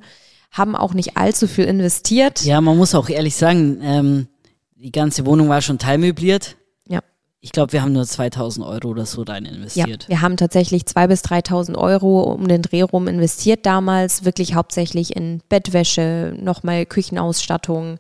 Haben 0.53 0.77
auch 0.77 0.95
nicht 0.95 1.17
allzu 1.17 1.47
viel 1.47 1.65
investiert. 1.65 2.45
Ja, 2.45 2.61
man 2.61 2.79
muss 2.79 2.95
auch 2.95 3.09
ehrlich 3.09 3.37
sagen, 3.37 3.81
ähm, 3.83 4.29
die 4.77 4.93
ganze 4.93 5.27
Wohnung 5.27 5.49
war 5.49 5.61
schon 5.61 5.79
teilmöbliert. 5.79 6.57
Ja. 6.87 7.01
Ich 7.41 7.51
glaube, 7.51 7.73
wir 7.73 7.83
haben 7.83 7.93
nur 7.93 8.07
2000 8.07 8.65
Euro 8.65 8.89
oder 8.89 9.05
so 9.05 9.23
rein 9.23 9.45
investiert. 9.45 10.05
Ja, 10.05 10.09
wir 10.09 10.23
haben 10.23 10.37
tatsächlich 10.37 10.83
2.000 10.83 11.07
bis 11.09 11.25
3.000 11.25 11.77
Euro 11.77 12.23
um 12.23 12.47
den 12.47 12.63
Dreh 12.63 12.83
rum 12.83 13.09
investiert 13.09 13.67
damals, 13.67 14.25
wirklich 14.25 14.55
hauptsächlich 14.55 15.17
in 15.17 15.43
Bettwäsche, 15.49 16.35
nochmal 16.41 16.87
Küchenausstattung, 16.87 17.99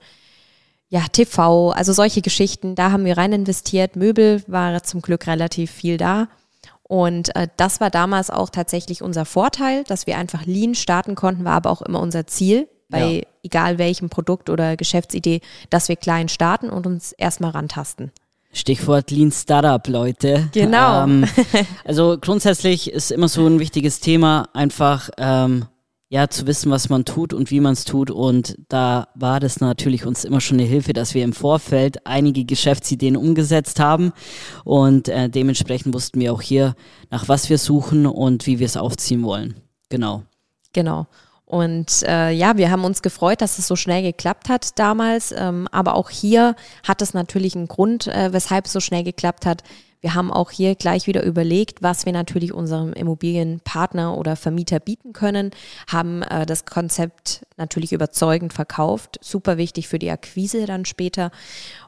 ja, 0.88 1.04
TV, 1.12 1.70
also 1.70 1.92
solche 1.92 2.22
Geschichten, 2.22 2.74
da 2.74 2.90
haben 2.90 3.04
wir 3.04 3.18
rein 3.18 3.32
investiert. 3.32 3.96
Möbel 3.96 4.42
war 4.46 4.82
zum 4.82 5.02
Glück 5.02 5.26
relativ 5.26 5.70
viel 5.70 5.98
da. 5.98 6.28
Und 6.82 7.36
äh, 7.36 7.48
das 7.58 7.80
war 7.80 7.90
damals 7.90 8.30
auch 8.30 8.48
tatsächlich 8.48 9.02
unser 9.02 9.26
Vorteil, 9.26 9.84
dass 9.84 10.06
wir 10.06 10.16
einfach 10.16 10.46
lean 10.46 10.74
starten 10.74 11.14
konnten, 11.14 11.44
war 11.44 11.52
aber 11.52 11.70
auch 11.70 11.82
immer 11.82 12.00
unser 12.00 12.26
Ziel, 12.26 12.68
bei 12.88 13.16
ja. 13.18 13.22
egal 13.42 13.76
welchem 13.76 14.08
Produkt 14.08 14.48
oder 14.48 14.78
Geschäftsidee, 14.78 15.42
dass 15.68 15.90
wir 15.90 15.96
klein 15.96 16.30
starten 16.30 16.70
und 16.70 16.86
uns 16.86 17.12
erstmal 17.12 17.50
rantasten. 17.50 18.10
Stichwort 18.52 19.10
Lean 19.10 19.30
Startup, 19.30 19.86
Leute. 19.86 20.48
Genau. 20.52 21.04
Ähm, 21.04 21.26
also 21.84 22.16
grundsätzlich 22.18 22.90
ist 22.90 23.10
immer 23.10 23.28
so 23.28 23.46
ein 23.46 23.60
wichtiges 23.60 24.00
Thema, 24.00 24.48
einfach 24.54 25.10
ähm, 25.18 25.66
ja, 26.10 26.28
zu 26.28 26.46
wissen, 26.46 26.70
was 26.70 26.88
man 26.88 27.04
tut 27.04 27.34
und 27.34 27.50
wie 27.50 27.60
man 27.60 27.74
es 27.74 27.84
tut. 27.84 28.10
Und 28.10 28.56
da 28.68 29.08
war 29.14 29.40
das 29.40 29.60
natürlich 29.60 30.06
uns 30.06 30.24
immer 30.24 30.40
schon 30.40 30.58
eine 30.58 30.66
Hilfe, 30.66 30.94
dass 30.94 31.14
wir 31.14 31.22
im 31.22 31.34
Vorfeld 31.34 32.06
einige 32.06 32.44
Geschäftsideen 32.44 33.16
umgesetzt 33.16 33.78
haben. 33.78 34.12
Und 34.64 35.08
äh, 35.08 35.28
dementsprechend 35.28 35.92
wussten 35.94 36.20
wir 36.20 36.32
auch 36.32 36.40
hier, 36.40 36.74
nach 37.10 37.28
was 37.28 37.50
wir 37.50 37.58
suchen 37.58 38.06
und 38.06 38.46
wie 38.46 38.58
wir 38.58 38.66
es 38.66 38.78
aufziehen 38.78 39.22
wollen. 39.22 39.56
Genau. 39.90 40.22
Genau. 40.72 41.06
Und 41.44 42.02
äh, 42.02 42.30
ja, 42.30 42.56
wir 42.56 42.70
haben 42.70 42.84
uns 42.84 43.00
gefreut, 43.00 43.40
dass 43.40 43.58
es 43.58 43.66
so 43.66 43.76
schnell 43.76 44.02
geklappt 44.02 44.48
hat 44.48 44.78
damals. 44.78 45.32
Ähm, 45.36 45.66
aber 45.72 45.94
auch 45.94 46.10
hier 46.10 46.56
hat 46.86 47.02
es 47.02 47.14
natürlich 47.14 47.54
einen 47.54 47.68
Grund, 47.68 48.06
äh, 48.06 48.32
weshalb 48.32 48.66
es 48.66 48.72
so 48.72 48.80
schnell 48.80 49.02
geklappt 49.02 49.46
hat. 49.46 49.62
Wir 50.00 50.14
haben 50.14 50.30
auch 50.30 50.50
hier 50.50 50.74
gleich 50.74 51.06
wieder 51.06 51.24
überlegt, 51.24 51.82
was 51.82 52.06
wir 52.06 52.12
natürlich 52.12 52.52
unserem 52.52 52.92
Immobilienpartner 52.92 54.16
oder 54.16 54.36
Vermieter 54.36 54.78
bieten 54.78 55.12
können, 55.12 55.50
haben 55.88 56.22
äh, 56.22 56.46
das 56.46 56.64
Konzept 56.64 57.44
natürlich 57.56 57.92
überzeugend 57.92 58.52
verkauft, 58.52 59.18
super 59.20 59.56
wichtig 59.56 59.88
für 59.88 59.98
die 59.98 60.10
Akquise 60.10 60.66
dann 60.66 60.84
später. 60.84 61.30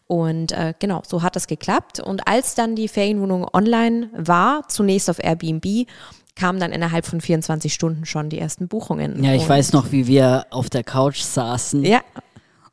Und 0.07 0.51
äh, 0.53 0.75
genau, 0.79 1.03
so 1.07 1.23
hat 1.23 1.37
es 1.37 1.47
geklappt. 1.47 2.01
Und 2.01 2.27
als 2.27 2.57
dann 2.57 2.75
die 2.75 2.89
Ferienwohnung 2.89 3.47
online 3.53 4.11
war, 4.13 4.69
zunächst 4.69 5.09
auf 5.09 5.23
Airbnb, 5.23 5.87
kamen 6.35 6.59
dann 6.59 6.73
innerhalb 6.73 7.07
von 7.07 7.21
24 7.21 7.73
Stunden 7.73 8.07
schon 8.07 8.29
die 8.29 8.39
ersten 8.39 8.67
Buchungen. 8.67 9.23
Ja, 9.23 9.35
ich 9.35 9.43
und 9.43 9.49
weiß 9.51 9.73
noch, 9.73 9.93
wie 9.93 10.07
wir 10.07 10.47
auf 10.51 10.71
der 10.71 10.83
Couch 10.83 11.21
saßen. 11.21 11.85
Ja. 11.85 12.01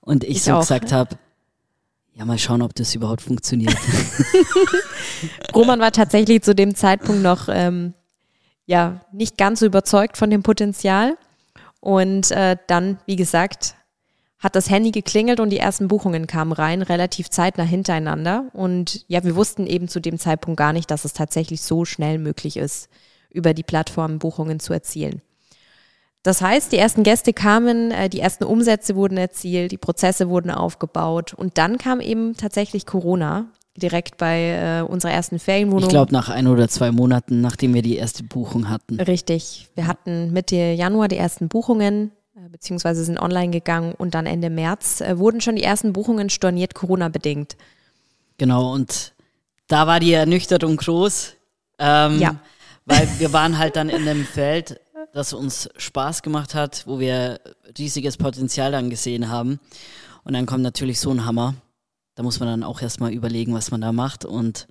Und 0.02 0.24
ich, 0.24 0.38
ich 0.38 0.44
so 0.44 0.54
auch. 0.54 0.60
gesagt 0.62 0.92
habe, 0.92 1.18
ja, 2.18 2.26
mal 2.26 2.40
schauen, 2.40 2.64
ob 2.64 2.74
das 2.74 2.96
überhaupt 2.96 3.22
funktioniert. 3.22 3.76
Roman 5.56 5.80
war 5.80 5.92
tatsächlich 5.92 6.42
zu 6.42 6.56
dem 6.56 6.74
Zeitpunkt 6.74 7.22
noch 7.22 7.48
ähm, 7.48 7.94
ja 8.66 9.02
nicht 9.12 9.38
ganz 9.38 9.60
so 9.60 9.68
überzeugt 9.68 10.18
von 10.18 10.32
dem 10.32 10.42
Potenzial. 10.42 11.16
Und 11.80 12.32
äh, 12.32 12.58
dann, 12.66 12.98
wie 13.06 13.16
gesagt, 13.16 13.76
hat 14.40 14.56
das 14.56 14.70
Handy 14.70 14.90
geklingelt 14.90 15.40
und 15.40 15.52
die 15.52 15.60
ersten 15.60 15.88
Buchungen 15.88 16.26
kamen 16.26 16.52
rein, 16.52 16.82
relativ 16.82 17.30
zeitnah 17.30 17.64
hintereinander. 17.64 18.50
Und 18.54 19.06
ja, 19.08 19.24
wir 19.24 19.36
wussten 19.36 19.68
eben 19.68 19.88
zu 19.88 20.00
dem 20.00 20.18
Zeitpunkt 20.18 20.58
gar 20.58 20.74
nicht, 20.74 20.90
dass 20.90 21.06
es 21.06 21.14
tatsächlich 21.14 21.62
so 21.62 21.86
schnell 21.86 22.18
möglich 22.18 22.58
ist, 22.58 22.90
über 23.30 23.54
die 23.54 23.64
Plattform 23.64 24.18
Buchungen 24.18 24.60
zu 24.60 24.74
erzielen. 24.74 25.22
Das 26.28 26.42
heißt, 26.42 26.74
die 26.74 26.78
ersten 26.78 27.04
Gäste 27.04 27.32
kamen, 27.32 27.92
äh, 27.92 28.10
die 28.10 28.20
ersten 28.20 28.44
Umsätze 28.44 28.98
wurden 28.98 29.18
erzielt, 29.18 29.72
die 29.72 29.78
Prozesse 29.78 30.28
wurden 30.28 30.52
aufgebaut 30.52 31.34
und 31.34 31.58
dann 31.58 31.78
kam 31.78 32.02
eben 32.02 32.36
tatsächlich 32.36 32.86
Corona. 32.86 33.46
direkt 33.78 34.18
bei 34.18 34.80
äh, 34.80 34.82
unserer 34.82 35.12
ersten 35.12 35.40
Ferienwohnung. 35.40 35.84
Ich 35.84 35.90
glaube, 35.90 36.12
nach 36.12 36.30
ein 36.30 36.48
oder 36.48 36.68
zwei 36.68 36.92
Monaten, 36.92 37.42
nachdem 37.42 37.74
wir 37.74 37.82
die 37.82 37.96
erste 37.96 38.24
Buchung 38.24 38.70
hatten. 38.70 39.00
Richtig. 39.00 39.70
Wir 39.76 39.88
hatten 39.88 40.34
Mitte 40.34 40.56
Januar 40.56 41.08
die 41.08 41.18
ersten 41.18 41.48
Buchungen, 41.48 42.12
äh, 42.36 42.50
beziehungsweise 42.50 43.04
sind 43.04 43.20
online 43.20 43.52
gegangen 43.52 43.94
und 43.98 44.16
dann 44.16 44.26
Ende 44.26 44.50
März 44.50 45.02
äh, 45.02 45.18
wurden 45.18 45.42
schon 45.42 45.56
die 45.56 45.64
ersten 45.64 45.94
Buchungen 45.94 46.30
storniert, 46.30 46.74
Corona-bedingt. 46.74 47.56
Genau, 48.38 48.74
und 48.74 49.14
da 49.68 49.88
war 49.88 50.00
die 50.00 50.14
Ernüchterung 50.14 50.78
groß. 50.78 51.36
Ähm, 51.80 52.20
ja. 52.20 52.36
Weil 52.86 53.08
wir 53.20 53.34
waren 53.34 53.58
halt 53.58 53.76
dann 53.76 53.90
in 53.90 54.08
einem 54.08 54.24
Feld, 54.24 54.80
das 55.18 55.34
uns 55.34 55.70
Spaß 55.78 56.22
gemacht 56.22 56.56
hat, 56.56 56.84
wo 56.86 57.00
wir 57.00 57.40
riesiges 57.78 58.18
Potenzial 58.18 58.72
dann 58.72 58.90
gesehen 58.90 59.30
haben. 59.30 59.60
Und 60.24 60.34
dann 60.34 60.46
kommt 60.46 60.64
natürlich 60.64 61.00
so 61.00 61.10
ein 61.12 61.26
Hammer. 61.26 61.56
Da 62.16 62.24
muss 62.24 62.40
man 62.40 62.50
dann 62.50 62.64
auch 62.64 62.82
erstmal 62.82 63.14
überlegen, 63.14 63.54
was 63.54 63.72
man 63.72 63.82
da 63.82 63.92
macht. 63.92 64.26
Und 64.26 64.68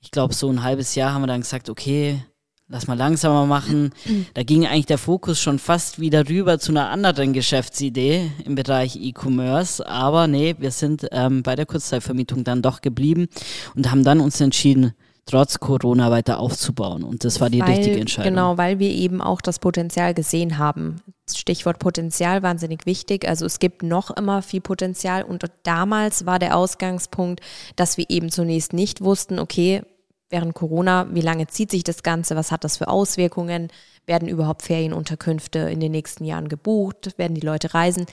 ich 0.00 0.10
glaube, 0.10 0.34
so 0.34 0.48
ein 0.48 0.62
halbes 0.62 0.94
Jahr 0.94 1.12
haben 1.12 1.22
wir 1.22 1.26
dann 1.26 1.40
gesagt, 1.40 1.68
okay, 1.68 2.22
lass 2.68 2.86
mal 2.86 2.96
langsamer 2.96 3.46
machen. 3.46 3.92
Da 4.34 4.42
ging 4.42 4.66
eigentlich 4.66 4.86
der 4.86 4.98
Fokus 4.98 5.40
schon 5.40 5.58
fast 5.58 5.98
wieder 5.98 6.28
rüber 6.28 6.58
zu 6.58 6.70
einer 6.70 6.90
anderen 6.90 7.32
Geschäftsidee 7.32 8.30
im 8.44 8.54
Bereich 8.54 8.96
E-Commerce. 8.96 9.86
Aber 9.86 10.26
nee, 10.26 10.54
wir 10.58 10.70
sind 10.70 11.06
ähm, 11.10 11.42
bei 11.42 11.56
der 11.56 11.66
Kurzzeitvermietung 11.66 12.44
dann 12.44 12.62
doch 12.62 12.80
geblieben 12.80 13.28
und 13.74 13.90
haben 13.90 14.04
dann 14.04 14.20
uns 14.20 14.40
entschieden, 14.40 14.92
trotz 15.28 15.60
Corona 15.60 16.10
weiter 16.10 16.40
aufzubauen. 16.40 17.04
Und 17.04 17.24
das 17.24 17.40
war 17.40 17.50
die 17.50 17.60
weil, 17.60 17.76
richtige 17.76 18.00
Entscheidung. 18.00 18.32
Genau, 18.32 18.58
weil 18.58 18.78
wir 18.78 18.90
eben 18.90 19.20
auch 19.20 19.40
das 19.40 19.58
Potenzial 19.58 20.14
gesehen 20.14 20.58
haben. 20.58 20.96
Stichwort 21.30 21.78
Potenzial 21.78 22.42
wahnsinnig 22.42 22.86
wichtig. 22.86 23.28
Also 23.28 23.44
es 23.46 23.58
gibt 23.58 23.82
noch 23.82 24.10
immer 24.10 24.42
viel 24.42 24.60
Potenzial 24.60 25.22
und 25.22 25.44
damals 25.62 26.26
war 26.26 26.38
der 26.38 26.56
Ausgangspunkt, 26.56 27.40
dass 27.76 27.98
wir 27.98 28.06
eben 28.08 28.30
zunächst 28.30 28.72
nicht 28.72 29.02
wussten, 29.02 29.38
okay, 29.38 29.82
während 30.30 30.54
Corona, 30.54 31.06
wie 31.12 31.20
lange 31.20 31.46
zieht 31.46 31.70
sich 31.70 31.84
das 31.84 32.02
Ganze, 32.02 32.36
was 32.36 32.50
hat 32.50 32.64
das 32.64 32.78
für 32.78 32.88
Auswirkungen, 32.88 33.68
werden 34.06 34.28
überhaupt 34.28 34.62
Ferienunterkünfte 34.62 35.58
in 35.58 35.80
den 35.80 35.92
nächsten 35.92 36.24
Jahren 36.24 36.48
gebucht, 36.48 37.18
werden 37.18 37.34
die 37.34 37.46
Leute 37.46 37.74
reisen. 37.74 38.06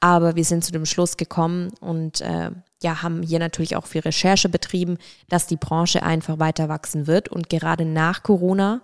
Aber 0.00 0.34
wir 0.34 0.44
sind 0.44 0.64
zu 0.64 0.72
dem 0.72 0.86
Schluss 0.86 1.16
gekommen 1.16 1.70
und 1.80 2.20
äh, 2.20 2.50
ja, 2.82 3.02
haben 3.02 3.22
hier 3.22 3.38
natürlich 3.38 3.76
auch 3.76 3.86
viel 3.86 4.02
Recherche 4.02 4.48
betrieben, 4.48 4.98
dass 5.28 5.46
die 5.46 5.56
Branche 5.56 6.02
einfach 6.02 6.38
weiter 6.38 6.68
wachsen 6.68 7.06
wird. 7.06 7.28
Und 7.28 7.48
gerade 7.48 7.84
nach 7.84 8.22
Corona, 8.22 8.82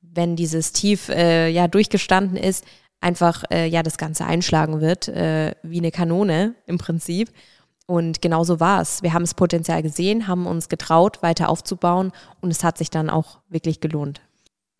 wenn 0.00 0.36
dieses 0.36 0.72
Tief 0.72 1.08
äh, 1.08 1.48
ja 1.48 1.68
durchgestanden 1.68 2.36
ist, 2.36 2.64
einfach 3.00 3.44
äh, 3.50 3.66
ja 3.66 3.82
das 3.82 3.98
Ganze 3.98 4.24
einschlagen 4.24 4.80
wird, 4.80 5.08
äh, 5.08 5.54
wie 5.62 5.78
eine 5.78 5.90
Kanone 5.90 6.54
im 6.66 6.78
Prinzip. 6.78 7.30
Und 7.86 8.22
genau 8.22 8.44
so 8.44 8.60
war 8.60 8.80
es. 8.80 9.02
Wir 9.02 9.12
haben 9.12 9.24
das 9.24 9.34
Potenzial 9.34 9.82
gesehen, 9.82 10.26
haben 10.26 10.46
uns 10.46 10.70
getraut, 10.70 11.22
weiter 11.22 11.50
aufzubauen 11.50 12.12
und 12.40 12.50
es 12.50 12.64
hat 12.64 12.78
sich 12.78 12.88
dann 12.88 13.10
auch 13.10 13.40
wirklich 13.50 13.80
gelohnt. 13.80 14.22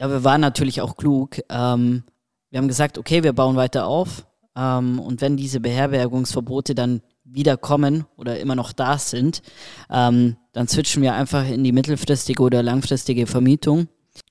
Ja, 0.00 0.08
wir 0.08 0.24
waren 0.24 0.40
natürlich 0.40 0.80
auch 0.80 0.96
klug. 0.96 1.40
Ähm, 1.50 2.04
wir 2.50 2.58
haben 2.58 2.68
gesagt, 2.68 2.96
okay, 2.96 3.22
wir 3.22 3.34
bauen 3.34 3.56
weiter 3.56 3.86
auf. 3.86 4.26
Ähm, 4.56 4.98
und 4.98 5.20
wenn 5.20 5.36
diese 5.36 5.60
Beherbergungsverbote 5.60 6.74
dann 6.74 7.02
wieder 7.24 7.56
kommen 7.56 8.04
oder 8.16 8.38
immer 8.38 8.54
noch 8.54 8.72
da 8.72 8.98
sind, 8.98 9.42
ähm, 9.90 10.36
dann 10.52 10.68
switchen 10.68 11.02
wir 11.02 11.14
einfach 11.14 11.48
in 11.48 11.64
die 11.64 11.72
mittelfristige 11.72 12.42
oder 12.42 12.62
langfristige 12.62 13.26
Vermietung 13.26 13.88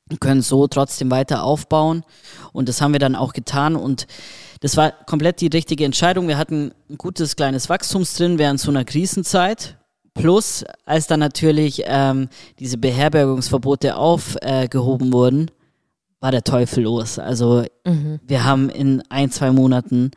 und 0.09 0.21
können 0.21 0.41
so 0.41 0.67
trotzdem 0.67 1.11
weiter 1.11 1.43
aufbauen. 1.43 2.03
Und 2.51 2.69
das 2.69 2.81
haben 2.81 2.93
wir 2.93 2.99
dann 2.99 3.15
auch 3.15 3.33
getan. 3.33 3.75
Und 3.75 4.07
das 4.61 4.77
war 4.77 4.91
komplett 4.91 5.41
die 5.41 5.47
richtige 5.47 5.85
Entscheidung. 5.85 6.27
Wir 6.27 6.37
hatten 6.37 6.71
ein 6.89 6.97
gutes 6.97 7.35
kleines 7.35 7.69
Wachstums 7.69 8.13
drin 8.15 8.37
während 8.37 8.59
so 8.59 8.71
einer 8.71 8.85
Krisenzeit. 8.85 9.77
Plus, 10.13 10.63
als 10.85 11.07
dann 11.07 11.19
natürlich 11.19 11.83
ähm, 11.85 12.29
diese 12.59 12.77
Beherbergungsverbote 12.77 13.95
aufgehoben 13.95 15.09
äh, 15.09 15.13
wurden, 15.13 15.51
war 16.19 16.31
der 16.31 16.43
Teufel 16.43 16.83
los. 16.83 17.17
Also 17.17 17.65
mhm. 17.83 18.19
wir 18.25 18.45
haben 18.45 18.69
in 18.69 19.01
ein, 19.09 19.31
zwei 19.31 19.51
Monaten 19.51 20.11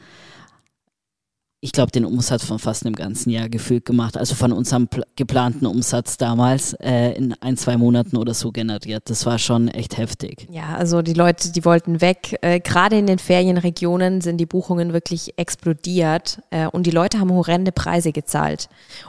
ich 1.67 1.73
glaube, 1.73 1.91
den 1.91 2.05
Umsatz 2.05 2.45
von 2.45 2.61
fast 2.61 2.87
einem 2.87 2.95
ganzen 2.95 3.31
Jahr 3.31 3.49
gefühlt 3.49 3.85
gemacht. 3.85 4.17
Also 4.17 4.37
von 4.37 4.53
unserem 4.53 4.89
geplanten 5.17 5.67
Umsatz 5.67 6.17
damals 6.17 6.75
äh, 6.75 7.11
in 7.15 7.35
ein, 7.41 7.57
zwei 7.57 7.77
Monaten 7.77 8.17
oder 8.17 8.35
so 8.35 8.53
generiert. 8.53 9.11
Das 9.11 9.27
war 9.27 9.41
schon 9.41 9.67
echt 9.67 9.99
heftig. 9.99 10.47
Ja, 10.49 10.77
also 10.77 11.03
die 11.03 11.13
Leute, 11.13 11.51
die 11.51 11.65
wollten 11.65 12.01
weg. 12.01 12.39
Äh, 12.41 12.61
Gerade 12.61 12.97
in 12.97 13.09
den 13.09 13.19
Ferienregionen 13.19 14.21
sind 14.21 14.39
die 14.39 14.47
Buchungen 14.47 14.93
wirklich 14.93 15.37
explodiert 15.39 16.41
äh, 16.51 16.69
und 16.69 16.87
die 16.87 16.93
Leute 16.93 17.19
haben 17.19 17.33
horrende 17.33 17.73
Preise 17.73 18.13
gezahlt. 18.13 18.69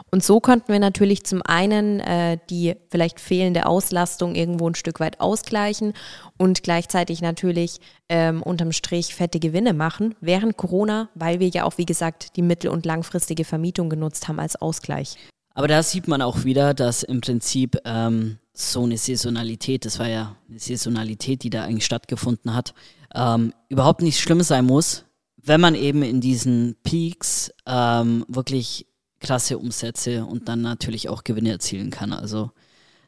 Und 0.10 0.24
so 0.24 0.40
konnten 0.40 0.74
wir 0.74 0.80
natürlich 0.80 1.26
zum 1.26 1.44
einen 1.44 2.00
äh, 2.00 2.40
die 2.50 2.74
vielleicht 2.90 3.20
fehlende 3.20 3.68
Auslastung 3.68 4.34
irgendwo 4.34 4.68
ein 4.68 4.74
Stück 4.74 5.00
weit 5.00 5.20
ausgleichen 5.20 5.94
und 6.38 6.64
gleichzeitig 6.64 7.22
natürlich 7.22 7.80
ähm, 8.10 8.42
unterm 8.42 8.72
Strich 8.72 9.16
fette 9.16 9.40
Gewinne 9.40 9.74
machen 9.74 10.16
während 10.22 10.58
Corona, 10.58 11.10
weil 11.16 11.40
wir 11.40 11.50
ja 11.50 11.64
auch, 11.64 11.78
wie 11.78 11.86
gesagt, 11.86 12.36
die 12.36 12.42
mittel- 12.42 12.72
und 12.72 12.86
langfristige 12.86 13.44
Vermietung 13.44 13.90
genutzt 13.90 14.28
haben 14.28 14.40
als 14.40 14.56
Ausgleich. 14.56 15.18
Aber 15.54 15.68
da 15.68 15.82
sieht 15.82 16.08
man 16.08 16.22
auch 16.22 16.44
wieder, 16.44 16.74
dass 16.74 17.04
im 17.04 17.20
Prinzip 17.20 17.78
ähm, 17.84 18.38
so 18.54 18.84
eine 18.84 18.98
Saisonalität, 18.98 19.86
das 19.86 20.00
war 20.00 20.08
ja 20.08 20.36
eine 20.50 20.60
Saisonalität, 20.60 21.44
die 21.44 21.50
da 21.50 21.64
eigentlich 21.64 21.86
stattgefunden 21.86 22.54
hat, 22.54 22.74
ähm, 23.16 23.54
überhaupt 23.68 24.02
nicht 24.02 24.20
schlimm 24.20 24.42
sein 24.42 24.66
muss, 24.66 25.06
wenn 25.36 25.62
man 25.62 25.76
eben 25.76 26.04
in 26.04 26.22
diesen 26.22 26.76
Peaks 26.84 27.52
ähm, 27.66 28.26
wirklich 28.28 28.88
krasse 29.20 29.58
Umsätze 29.58 30.26
und 30.26 30.48
dann 30.48 30.62
natürlich 30.62 31.10
auch 31.10 31.24
Gewinne 31.24 31.52
erzielen 31.52 31.90
kann. 31.90 32.14
Also 32.14 32.52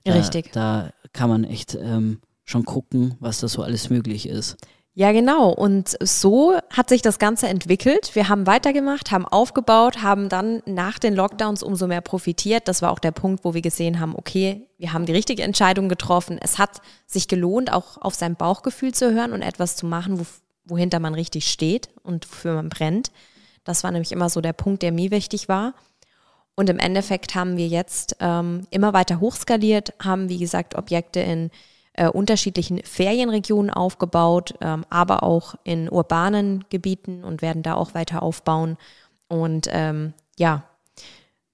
da, 0.04 0.14
Richtig. 0.14 0.52
Da 0.52 0.92
kann 1.14 1.30
man 1.30 1.44
echt 1.44 1.76
ähm, 1.76 2.20
schon 2.44 2.66
gucken, 2.66 3.16
was 3.20 3.40
da 3.40 3.48
so 3.48 3.62
alles 3.62 3.90
möglich 3.90 4.28
ist. 4.28 4.58
Ja, 5.00 5.14
genau. 5.14 5.50
Und 5.50 5.96
so 6.02 6.58
hat 6.70 6.90
sich 6.90 7.02
das 7.02 7.20
Ganze 7.20 7.48
entwickelt. 7.48 8.16
Wir 8.16 8.28
haben 8.28 8.46
weitergemacht, 8.46 9.12
haben 9.12 9.26
aufgebaut, 9.26 10.04
haben 10.04 10.28
dann 10.28 10.62
nach 10.66 11.00
den 11.00 11.16
Lockdowns 11.16 11.64
umso 11.64 11.88
mehr 11.88 12.02
profitiert. 12.02 12.68
Das 12.68 12.82
war 12.82 12.92
auch 12.92 13.00
der 13.00 13.12
Punkt, 13.12 13.46
wo 13.46 13.54
wir 13.54 13.62
gesehen 13.62 14.02
haben, 14.02 14.14
okay, 14.14 14.68
wir 14.78 14.92
haben 14.92 15.06
die 15.06 15.14
richtige 15.14 15.44
Entscheidung 15.44 15.88
getroffen. 15.88 16.38
Es 16.42 16.58
hat 16.58 16.82
sich 17.08 17.30
gelohnt, 17.30 17.72
auch 17.72 17.96
auf 18.02 18.14
sein 18.14 18.36
Bauchgefühl 18.36 18.94
zu 18.94 19.14
hören 19.14 19.32
und 19.32 19.42
etwas 19.42 19.78
zu 19.78 19.86
machen, 19.86 20.20
wo, 20.20 20.26
wohinter 20.66 21.00
man 21.00 21.14
richtig 21.14 21.50
steht 21.50 21.88
und 22.04 22.30
wofür 22.30 22.56
man 22.56 22.68
brennt. 22.68 23.10
Das 23.64 23.86
war 23.86 23.92
nämlich 23.92 24.12
immer 24.12 24.30
so 24.30 24.42
der 24.42 24.52
Punkt, 24.52 24.84
der 24.84 24.92
mir 24.92 25.12
wichtig 25.12 25.48
war. 25.48 25.76
Und 26.56 26.70
im 26.70 26.78
Endeffekt 26.78 27.36
haben 27.36 27.56
wir 27.56 27.70
jetzt 27.70 28.18
ähm, 28.20 28.68
immer 28.70 28.92
weiter 28.92 29.22
hochskaliert, 29.22 29.94
haben, 30.04 30.28
wie 30.28 30.40
gesagt, 30.40 30.76
Objekte 30.76 31.22
in 31.22 31.52
äh, 31.94 32.08
unterschiedlichen 32.08 32.82
Ferienregionen 32.84 33.70
aufgebaut, 33.70 34.56
ähm, 34.62 34.86
aber 34.90 35.24
auch 35.24 35.56
in 35.64 35.90
urbanen 35.90 36.66
Gebieten 36.70 37.24
und 37.24 37.42
werden 37.42 37.64
da 37.64 37.76
auch 37.76 37.94
weiter 37.94 38.24
aufbauen. 38.24 38.78
Und 39.28 39.68
ähm, 39.72 40.14
ja, 40.38 40.64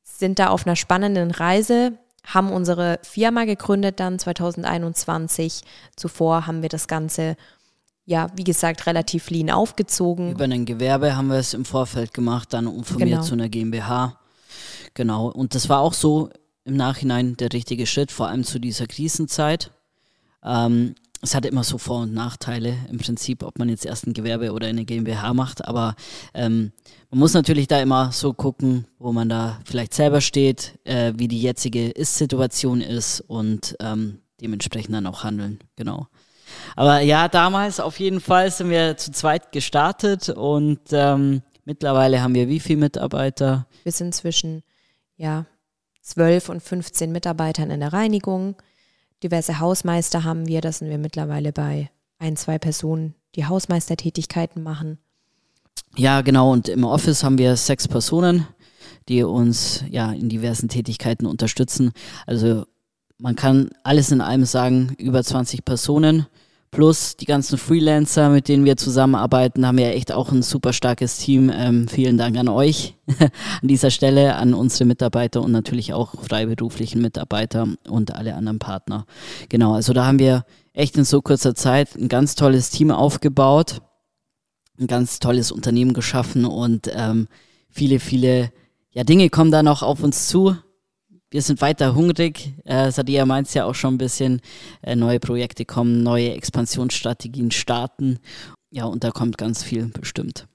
sind 0.04 0.40
da 0.40 0.50
auf 0.50 0.66
einer 0.66 0.76
spannenden 0.76 1.32
Reise, 1.32 1.94
haben 2.26 2.52
unsere 2.52 3.00
Firma 3.04 3.46
gegründet 3.46 4.00
dann 4.00 4.18
2021. 4.18 5.62
Zuvor 5.96 6.48
haben 6.48 6.62
wir 6.62 6.70
das 6.70 6.88
Ganze 6.88 7.36
ja, 8.06 8.28
wie 8.36 8.44
gesagt, 8.44 8.86
relativ 8.86 9.30
lean 9.32 9.50
aufgezogen. 9.50 10.32
Über 10.32 10.46
ein 10.46 10.66
Gewerbe 10.66 11.16
haben 11.16 11.28
wir 11.28 11.38
es 11.38 11.54
im 11.54 11.66
Vorfeld 11.66 12.14
gemacht, 12.14 12.54
dann 12.54 12.68
umformiert 12.68 13.10
genau. 13.10 13.24
zu 13.24 13.34
einer 13.34 13.50
GmbH. 13.50 14.20
Genau. 14.94 15.28
Und 15.28 15.56
das 15.56 15.70
war 15.70 15.80
auch 15.80 15.94
so 15.94 16.30
im 16.64 16.76
Nachhinein 16.76 17.36
der 17.38 17.52
richtige 17.52 17.88
Schritt, 17.88 18.12
vor 18.12 18.28
allem 18.28 18.44
zu 18.44 18.60
dieser 18.60 18.86
Krisenzeit. 18.86 19.72
Ähm, 20.46 20.96
es 21.22 21.34
hat 21.34 21.46
immer 21.46 21.64
so 21.64 21.78
Vor- 21.78 22.04
und 22.04 22.14
Nachteile 22.14 22.78
im 22.90 23.00
Prinzip, 23.00 23.44
ob 23.44 23.58
man 23.58 23.68
jetzt 23.68 23.86
erst 23.86 24.06
ein 24.06 24.14
Gewerbe 24.14 24.52
oder 24.52 24.68
eine 24.68 24.86
GmbH 24.86 25.34
macht. 25.34 25.66
Aber 25.66 25.96
ähm, 26.34 26.72
man 27.10 27.20
muss 27.20 27.34
natürlich 27.34 27.68
da 27.68 27.82
immer 27.82 28.12
so 28.12 28.34
gucken, 28.34 28.86
wo 29.00 29.12
man 29.12 29.28
da 29.28 29.60
vielleicht 29.66 29.94
selber 29.94 30.22
steht, 30.22 30.78
äh, 30.84 31.14
wie 31.16 31.28
die 31.28 31.42
jetzige 31.42 31.90
Ist-Situation 31.90 32.82
ist 32.82 33.22
und 33.22 33.76
ähm, 33.80 34.20
dementsprechend 34.40 34.94
dann 34.94 35.08
auch 35.08 35.24
handeln. 35.24 35.60
Genau. 35.76 36.08
Aber 36.76 37.00
ja, 37.00 37.28
damals 37.28 37.80
auf 37.80 38.00
jeden 38.00 38.22
Fall 38.22 38.52
sind 38.52 38.70
wir 38.70 38.98
zu 38.98 39.12
zweit 39.12 39.52
gestartet 39.52 40.30
und 40.30 40.80
ähm, 40.92 41.42
mittlerweile 41.64 42.22
haben 42.22 42.36
wir 42.36 42.48
wie 42.48 42.60
viele 42.60 42.82
Mitarbeiter? 42.82 43.68
Wir 43.84 43.92
sind 43.92 44.14
zwischen 44.14 44.62
ja, 45.18 45.46
12 46.02 46.50
und 46.50 46.62
15 46.62 47.12
Mitarbeitern 47.12 47.72
in 47.72 47.80
der 47.80 47.94
Reinigung. 47.94 48.56
Diverse 49.26 49.60
Hausmeister 49.60 50.24
haben 50.24 50.48
wir, 50.48 50.62
das 50.62 50.78
sind 50.78 50.90
wir 50.90 51.00
mittlerweile 51.00 51.52
bei 51.52 51.90
ein, 52.20 52.38
zwei 52.38 52.60
Personen, 52.60 53.16
die 53.34 53.48
Hausmeistertätigkeiten 53.48 54.62
machen. 54.62 55.00
Ja, 55.96 56.22
genau. 56.22 56.52
Und 56.52 56.70
im 56.70 56.84
Office 56.84 57.24
haben 57.24 57.40
wir 57.40 57.56
sechs 57.56 57.88
Personen, 57.88 58.46
die 59.10 59.24
uns 59.24 59.84
ja 59.90 60.12
in 60.12 60.30
diversen 60.30 60.70
Tätigkeiten 60.70 61.26
unterstützen. 61.26 61.92
Also 62.28 62.66
man 63.18 63.36
kann 63.36 63.72
alles 63.82 64.12
in 64.12 64.22
allem 64.22 64.46
sagen, 64.46 64.94
über 65.00 65.24
20 65.24 65.66
Personen 65.66 66.28
plus 66.76 67.16
die 67.16 67.26
ganzen 67.26 67.58
Freelancer, 67.58 68.30
mit 68.30 68.50
denen 68.50 68.66
wir 68.66 68.76
zusammenarbeiten, 68.76 69.66
haben 69.66 69.78
wir 69.78 69.96
echt 69.96 70.12
auch 70.12 70.34
ein 70.34 70.42
super 70.42 70.74
starkes 70.74 71.18
Team. 71.18 71.50
Ähm, 71.50 71.88
vielen 71.88 72.18
Dank 72.18 72.38
an 72.38 72.50
euch 72.50 72.96
an 73.18 73.68
dieser 73.68 73.92
Stelle, 73.92 74.36
an 74.36 74.54
unsere 74.54 74.84
Mitarbeiter 74.84 75.42
und 75.42 75.54
natürlich 75.54 75.94
auch 75.94 76.22
freiberuflichen 76.22 77.02
Mitarbeiter 77.02 77.70
und 77.88 78.14
alle 78.14 78.36
anderen 78.36 78.60
Partner. 78.60 79.06
Genau, 79.48 79.74
also 79.74 79.94
da 79.94 80.06
haben 80.06 80.20
wir 80.20 80.44
echt 80.74 80.98
in 80.98 81.06
so 81.06 81.22
kurzer 81.22 81.56
Zeit 81.56 81.96
ein 81.96 82.10
ganz 82.10 82.36
tolles 82.36 82.72
Team 82.72 82.92
aufgebaut, 82.92 83.82
ein 84.78 84.88
ganz 84.88 85.20
tolles 85.20 85.54
Unternehmen 85.54 85.94
geschaffen 85.94 86.44
und 86.44 86.92
ähm, 86.94 87.30
viele, 87.70 88.02
viele 88.02 88.52
ja, 88.92 89.06
Dinge 89.06 89.30
kommen 89.30 89.52
da 89.52 89.64
noch 89.64 89.82
auf 89.82 90.04
uns 90.04 90.28
zu. 90.28 90.58
Wir 91.32 91.42
sind 91.42 91.62
weiter 91.62 91.96
hungrig. 91.96 92.54
Äh, 92.66 92.92
Sadia 92.92 93.26
meint 93.26 93.48
es 93.48 93.54
ja 93.54 93.66
auch 93.66 93.76
schon 93.76 93.96
ein 93.96 93.98
bisschen. 93.98 94.42
Äh, 94.82 94.96
neue 94.96 95.20
Projekte 95.20 95.66
kommen, 95.66 96.04
neue 96.04 96.34
Expansionsstrategien 96.34 97.52
starten. 97.52 98.20
Ja, 98.72 98.86
und 98.86 99.04
da 99.04 99.12
kommt 99.12 99.38
ganz 99.38 99.64
viel 99.64 99.88
bestimmt. 99.88 100.48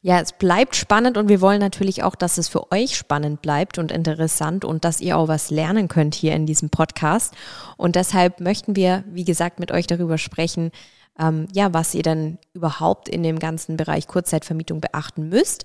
Ja, 0.00 0.20
es 0.20 0.32
bleibt 0.32 0.76
spannend 0.76 1.16
und 1.16 1.28
wir 1.28 1.40
wollen 1.40 1.60
natürlich 1.60 2.02
auch, 2.02 2.14
dass 2.14 2.38
es 2.38 2.48
für 2.48 2.72
euch 2.72 2.96
spannend 2.96 3.42
bleibt 3.42 3.78
und 3.78 3.92
interessant 3.92 4.64
und 4.64 4.84
dass 4.84 5.00
ihr 5.00 5.16
auch 5.16 5.28
was 5.28 5.50
lernen 5.50 5.88
könnt 5.88 6.14
hier 6.14 6.34
in 6.34 6.46
diesem 6.46 6.70
Podcast. 6.70 7.34
Und 7.76 7.96
deshalb 7.96 8.40
möchten 8.40 8.76
wir, 8.76 9.04
wie 9.10 9.24
gesagt, 9.24 9.60
mit 9.60 9.70
euch 9.72 9.86
darüber 9.86 10.18
sprechen, 10.18 10.70
ähm, 11.18 11.48
ja, 11.52 11.74
was 11.74 11.94
ihr 11.94 12.02
dann 12.02 12.38
überhaupt 12.54 13.08
in 13.08 13.22
dem 13.22 13.38
ganzen 13.38 13.76
Bereich 13.76 14.06
Kurzzeitvermietung 14.06 14.80
beachten 14.80 15.28
müsst. 15.28 15.64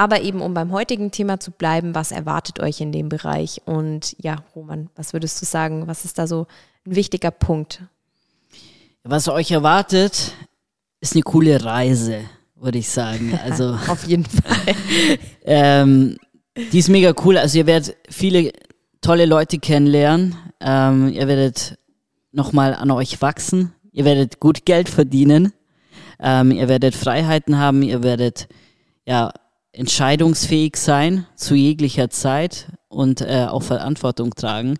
Aber 0.00 0.22
eben, 0.22 0.40
um 0.40 0.54
beim 0.54 0.72
heutigen 0.72 1.10
Thema 1.10 1.40
zu 1.40 1.50
bleiben, 1.50 1.94
was 1.94 2.10
erwartet 2.10 2.58
euch 2.58 2.80
in 2.80 2.90
dem 2.90 3.10
Bereich? 3.10 3.60
Und 3.66 4.16
ja, 4.18 4.36
Roman, 4.56 4.88
was 4.96 5.12
würdest 5.12 5.42
du 5.42 5.44
sagen? 5.44 5.86
Was 5.88 6.06
ist 6.06 6.18
da 6.18 6.26
so 6.26 6.46
ein 6.86 6.96
wichtiger 6.96 7.30
Punkt? 7.30 7.82
Was 9.04 9.28
euch 9.28 9.50
erwartet, 9.50 10.32
ist 11.02 11.14
eine 11.14 11.22
coole 11.22 11.62
Reise 11.62 12.22
würde 12.56 12.78
ich 12.78 12.88
sagen. 12.88 13.38
Also 13.44 13.76
auf 13.88 14.06
jeden 14.06 14.24
Fall. 14.24 14.74
ähm, 15.44 16.16
die 16.72 16.78
ist 16.78 16.88
mega 16.88 17.12
cool. 17.22 17.36
Also 17.36 17.58
ihr 17.58 17.66
werdet 17.66 17.94
viele 18.08 18.52
tolle 19.02 19.26
Leute 19.26 19.58
kennenlernen. 19.58 20.34
Ähm, 20.60 21.08
ihr 21.08 21.28
werdet 21.28 21.78
nochmal 22.32 22.74
an 22.74 22.90
euch 22.90 23.20
wachsen. 23.20 23.74
Ihr 23.92 24.06
werdet 24.06 24.40
gut 24.40 24.64
Geld 24.64 24.88
verdienen. 24.88 25.52
Ähm, 26.18 26.52
ihr 26.52 26.68
werdet 26.68 26.94
Freiheiten 26.94 27.58
haben. 27.58 27.82
Ihr 27.82 28.02
werdet 28.02 28.48
ja 29.04 29.32
entscheidungsfähig 29.72 30.76
sein 30.76 31.26
zu 31.36 31.54
jeglicher 31.54 32.10
Zeit 32.10 32.68
und 32.88 33.20
äh, 33.20 33.46
auch 33.48 33.62
Verantwortung 33.62 34.34
tragen. 34.34 34.76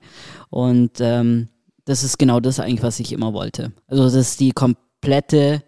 Und 0.51 1.01
ähm, 1.01 1.49
das 1.85 2.03
ist 2.05 2.19
genau 2.19 2.41
das 2.41 2.61
eigentlich, 2.61 2.83
was 2.83 3.01
ich 3.01 3.13
immer 3.13 3.33
wollte. 3.33 3.73
Also 3.87 4.05
das 4.05 4.15
ist 4.15 4.41
die 4.41 4.53
komplette 4.53 5.63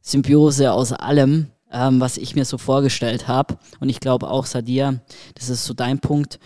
Symbiose 0.00 0.72
aus 0.72 0.92
allem, 0.92 1.50
ähm, 1.70 2.00
was 2.00 2.16
ich 2.16 2.34
mir 2.34 2.44
so 2.44 2.58
vorgestellt 2.58 3.28
habe. 3.28 3.56
Und 3.80 3.88
ich 3.88 4.00
glaube 4.00 4.28
auch, 4.28 4.46
Sadia, 4.46 5.00
das 5.34 5.48
ist 5.48 5.64
so 5.64 5.74
dein 5.74 5.98
Punkt, 5.98 6.38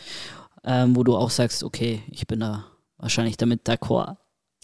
ähm, 0.65 0.97
wo 0.97 1.05
du 1.05 1.17
auch 1.17 1.31
sagst, 1.31 1.65
okay, 1.65 2.03
ich 2.11 2.27
bin 2.27 2.41
da 2.41 2.67
wahrscheinlich 2.99 3.37
damit 3.37 3.69
d'accord. 3.69 4.17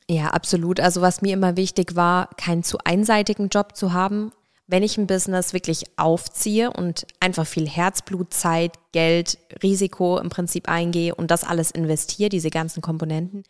Ja, 0.08 0.28
absolut. 0.28 0.80
Also 0.80 1.00
was 1.00 1.22
mir 1.22 1.32
immer 1.32 1.56
wichtig 1.56 1.96
war, 1.96 2.28
keinen 2.36 2.62
zu 2.62 2.78
einseitigen 2.84 3.48
Job 3.48 3.74
zu 3.74 3.92
haben. 3.92 4.32
Wenn 4.66 4.82
ich 4.82 4.96
ein 4.96 5.06
Business 5.06 5.52
wirklich 5.52 5.84
aufziehe 5.96 6.70
und 6.70 7.06
einfach 7.20 7.46
viel 7.46 7.68
Herzblut, 7.68 8.32
Zeit, 8.32 8.78
Geld, 8.92 9.38
Risiko 9.62 10.18
im 10.18 10.30
Prinzip 10.30 10.68
eingehe 10.68 11.14
und 11.14 11.30
das 11.30 11.44
alles 11.44 11.70
investiere, 11.70 12.30
diese 12.30 12.50
ganzen 12.50 12.80
Komponenten, 12.80 13.42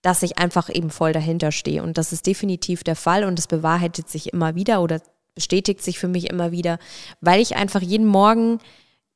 dass 0.00 0.22
ich 0.22 0.38
einfach 0.38 0.70
eben 0.74 0.90
voll 0.90 1.12
dahinter 1.12 1.52
stehe. 1.52 1.82
Und 1.82 1.98
das 1.98 2.12
ist 2.12 2.26
definitiv 2.26 2.82
der 2.82 2.96
Fall 2.96 3.24
und 3.24 3.38
es 3.38 3.46
bewahrheitet 3.46 4.08
sich 4.08 4.32
immer 4.32 4.54
wieder 4.54 4.82
oder 4.82 5.02
bestätigt 5.34 5.82
sich 5.82 5.98
für 5.98 6.08
mich 6.08 6.30
immer 6.30 6.50
wieder, 6.50 6.78
weil 7.20 7.40
ich 7.40 7.56
einfach 7.56 7.82
jeden 7.82 8.06
Morgen 8.06 8.58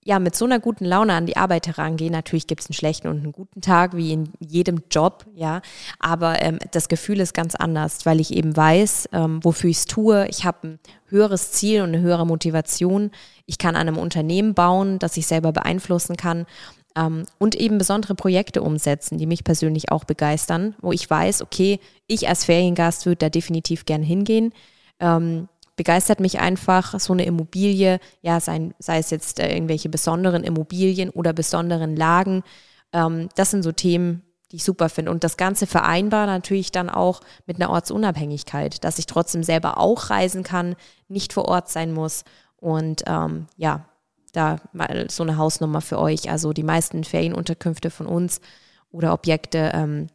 ja 0.04 0.18
mit 0.18 0.34
so 0.34 0.44
einer 0.44 0.58
guten 0.58 0.84
Laune 0.84 1.12
an 1.12 1.26
die 1.26 1.36
Arbeit 1.36 1.66
herangehe. 1.66 2.10
Natürlich 2.10 2.46
gibt 2.46 2.60
es 2.60 2.68
einen 2.68 2.74
schlechten 2.74 3.08
und 3.08 3.18
einen 3.18 3.32
guten 3.32 3.60
Tag, 3.60 3.96
wie 3.96 4.12
in 4.12 4.30
jedem 4.40 4.82
Job, 4.90 5.26
ja. 5.34 5.62
Aber 5.98 6.42
ähm, 6.42 6.58
das 6.72 6.88
Gefühl 6.88 7.20
ist 7.20 7.34
ganz 7.34 7.54
anders, 7.54 8.04
weil 8.04 8.20
ich 8.20 8.32
eben 8.32 8.56
weiß, 8.56 9.10
ähm, 9.12 9.40
wofür 9.42 9.70
ich 9.70 9.78
es 9.78 9.86
tue. 9.86 10.26
Ich 10.28 10.44
habe 10.44 10.68
ein 10.68 10.78
höheres 11.06 11.52
Ziel 11.52 11.82
und 11.82 11.90
eine 11.90 12.00
höhere 12.00 12.26
Motivation. 12.26 13.10
Ich 13.46 13.58
kann 13.58 13.76
an 13.76 13.88
einem 13.88 13.98
Unternehmen 13.98 14.54
bauen, 14.54 14.98
das 14.98 15.16
ich 15.16 15.26
selber 15.26 15.52
beeinflussen 15.52 16.16
kann. 16.16 16.46
Ähm, 16.96 17.24
und 17.38 17.54
eben 17.54 17.78
besondere 17.78 18.14
Projekte 18.14 18.62
umsetzen, 18.62 19.18
die 19.18 19.26
mich 19.26 19.44
persönlich 19.44 19.90
auch 19.92 20.04
begeistern, 20.04 20.74
wo 20.80 20.92
ich 20.92 21.08
weiß, 21.08 21.42
okay, 21.42 21.78
ich 22.06 22.28
als 22.28 22.44
Feriengast 22.44 23.06
würde 23.06 23.16
da 23.16 23.28
definitiv 23.30 23.86
gern 23.86 24.02
hingehen. 24.02 24.52
Ähm, 25.00 25.48
begeistert 25.76 26.20
mich 26.20 26.40
einfach 26.40 26.98
so 27.00 27.12
eine 27.12 27.24
Immobilie, 27.24 27.98
ja, 28.20 28.40
sei, 28.40 28.70
sei 28.78 28.98
es 28.98 29.10
jetzt 29.10 29.40
äh, 29.40 29.52
irgendwelche 29.54 29.88
besonderen 29.88 30.44
Immobilien 30.44 31.10
oder 31.10 31.32
besonderen 31.32 31.96
Lagen. 31.96 32.42
Ähm, 32.92 33.28
das 33.36 33.50
sind 33.50 33.62
so 33.62 33.72
Themen, 33.72 34.22
die 34.50 34.56
ich 34.56 34.64
super 34.64 34.88
finde. 34.88 35.10
Und 35.10 35.24
das 35.24 35.36
Ganze 35.36 35.66
vereinbar 35.66 36.26
natürlich 36.26 36.72
dann 36.72 36.90
auch 36.90 37.20
mit 37.46 37.56
einer 37.56 37.70
Ortsunabhängigkeit, 37.70 38.84
dass 38.84 38.98
ich 38.98 39.06
trotzdem 39.06 39.42
selber 39.42 39.78
auch 39.78 40.10
reisen 40.10 40.42
kann, 40.42 40.76
nicht 41.08 41.32
vor 41.32 41.46
Ort 41.46 41.70
sein 41.70 41.92
muss. 41.92 42.24
Und 42.56 43.02
ähm, 43.06 43.46
ja, 43.56 43.86
da 44.32 44.56
mal 44.72 45.06
so 45.10 45.22
eine 45.22 45.36
Hausnummer 45.36 45.80
für 45.80 45.98
euch. 45.98 46.30
Also 46.30 46.52
die 46.52 46.62
meisten 46.62 47.04
Ferienunterkünfte 47.04 47.90
von 47.90 48.06
uns 48.06 48.40
oder 48.90 49.12
Objekte, 49.12 49.72
ähm, 49.74 50.08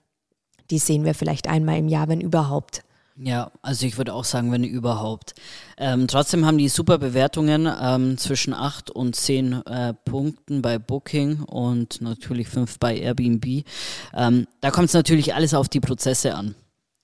die 0.70 0.80
sehen 0.80 1.04
wir 1.06 1.15
vielleicht 1.15 1.48
einmal 1.48 1.78
im 1.78 1.88
Jahr, 1.88 2.08
wenn 2.08 2.22
überhaupt. 2.22 2.84
Ja, 3.19 3.51
also 3.63 3.88
ich 3.88 3.97
würde 3.97 4.13
auch 4.13 4.25
sagen, 4.25 4.51
wenn 4.51 4.63
überhaupt. 4.63 5.34
Ähm, 5.77 6.08
trotzdem 6.08 6.45
haben 6.45 6.60
die 6.60 6.69
super 6.69 6.99
Bewertungen 6.99 7.67
ähm, 7.82 8.17
zwischen 8.19 8.53
8 8.53 8.91
und 8.91 9.15
10 9.15 9.65
äh, 9.65 9.93
Punkten 10.06 10.62
bei 10.62 10.77
Booking 10.77 11.41
und 11.41 11.99
natürlich 11.99 12.47
5 12.47 12.77
bei 12.77 12.95
Airbnb. 12.95 13.65
Ähm, 14.13 14.47
da 14.62 14.69
kommt 14.69 14.89
es 14.89 14.93
natürlich 14.93 15.34
alles 15.34 15.56
auf 15.56 15.67
die 15.67 15.80
Prozesse 15.80 16.36
an. 16.36 16.53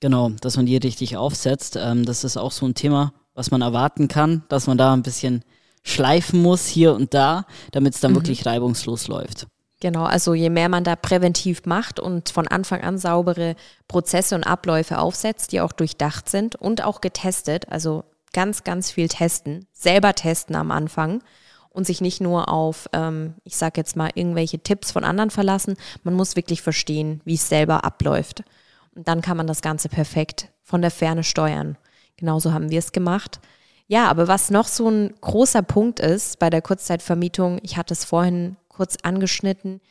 Genau, 0.02 0.30
dass 0.30 0.56
man 0.56 0.68
die 0.68 0.78
richtig 0.78 1.18
aufsetzt. 1.18 1.78
Ähm, 1.82 2.06
das 2.06 2.24
ist 2.24 2.38
auch 2.38 2.52
so 2.52 2.68
ein 2.68 2.76
Thema, 2.76 3.14
was 3.34 3.50
man 3.50 3.62
erwarten 3.62 4.08
kann, 4.08 4.44
dass 4.50 4.68
man 4.68 4.78
da 4.78 4.94
ein 4.94 5.02
bisschen 5.02 5.44
schleifen 5.82 6.42
muss 6.44 6.68
hier 6.68 6.94
und 6.94 7.16
da, 7.16 7.48
damit 7.72 7.96
es 7.96 8.02
dann 8.02 8.12
mhm. 8.12 8.18
wirklich 8.18 8.46
reibungslos 8.46 9.08
läuft. 9.08 9.48
Genau, 9.84 10.06
also 10.06 10.34
je 10.34 10.50
mehr 10.50 10.70
man 10.70 10.86
da 10.86 10.96
präventiv 10.96 11.66
macht 11.66 12.00
und 12.00 12.30
von 12.30 12.48
Anfang 12.48 12.80
an 12.84 12.98
saubere 12.98 13.58
Prozesse 13.90 14.34
und 14.34 14.46
Abläufe 14.46 14.98
aufsetzt, 14.98 15.52
die 15.52 15.60
auch 15.60 15.74
durchdacht 15.74 16.30
sind 16.30 16.56
und 16.56 16.86
auch 16.86 17.02
getestet, 17.02 17.68
also 17.70 18.06
ganz, 18.32 18.64
ganz 18.64 18.92
viel 18.92 19.10
testen, 19.10 19.68
selber 19.74 20.14
testen 20.14 20.56
am 20.56 20.72
Anfang 20.72 21.22
und 21.70 21.86
sich 21.86 22.00
nicht 22.00 22.22
nur 22.22 22.48
auf, 22.48 22.88
ähm, 22.94 23.34
ich 23.44 23.58
sage 23.58 23.74
jetzt 23.76 23.98
mal, 23.98 24.10
irgendwelche 24.16 24.60
Tipps 24.60 24.94
von 24.94 25.04
anderen 25.04 25.32
verlassen. 25.32 25.76
Man 26.04 26.14
muss 26.14 26.38
wirklich 26.38 26.62
verstehen, 26.62 27.20
wie 27.26 27.36
es 27.36 27.50
selber 27.50 27.84
abläuft. 27.84 28.46
Und 28.96 29.10
dann 29.10 29.22
kann 29.22 29.36
man 29.36 29.48
das 29.48 29.62
Ganze 29.62 29.90
perfekt 29.90 30.48
von 30.62 30.82
der 30.82 30.92
Ferne 30.92 31.26
steuern. 31.26 31.78
Genauso 32.16 32.54
haben 32.54 32.70
wir 32.70 32.80
es 32.80 32.94
gemacht. 32.94 33.42
Ja, 33.88 34.10
aber 34.10 34.30
was 34.30 34.50
noch 34.50 34.70
so 34.70 34.90
ein 34.90 35.14
großer 35.20 35.62
Punkt 35.62 36.00
ist 36.00 36.40
bei 36.40 36.50
der 36.50 36.62
Kurzzeitvermietung, 36.62 37.60
ich 37.64 37.76
hatte 37.76 37.94
es 37.94 38.06
vorhin 38.06 38.56
kurz 38.74 38.98
angeschnitten, 39.04 39.82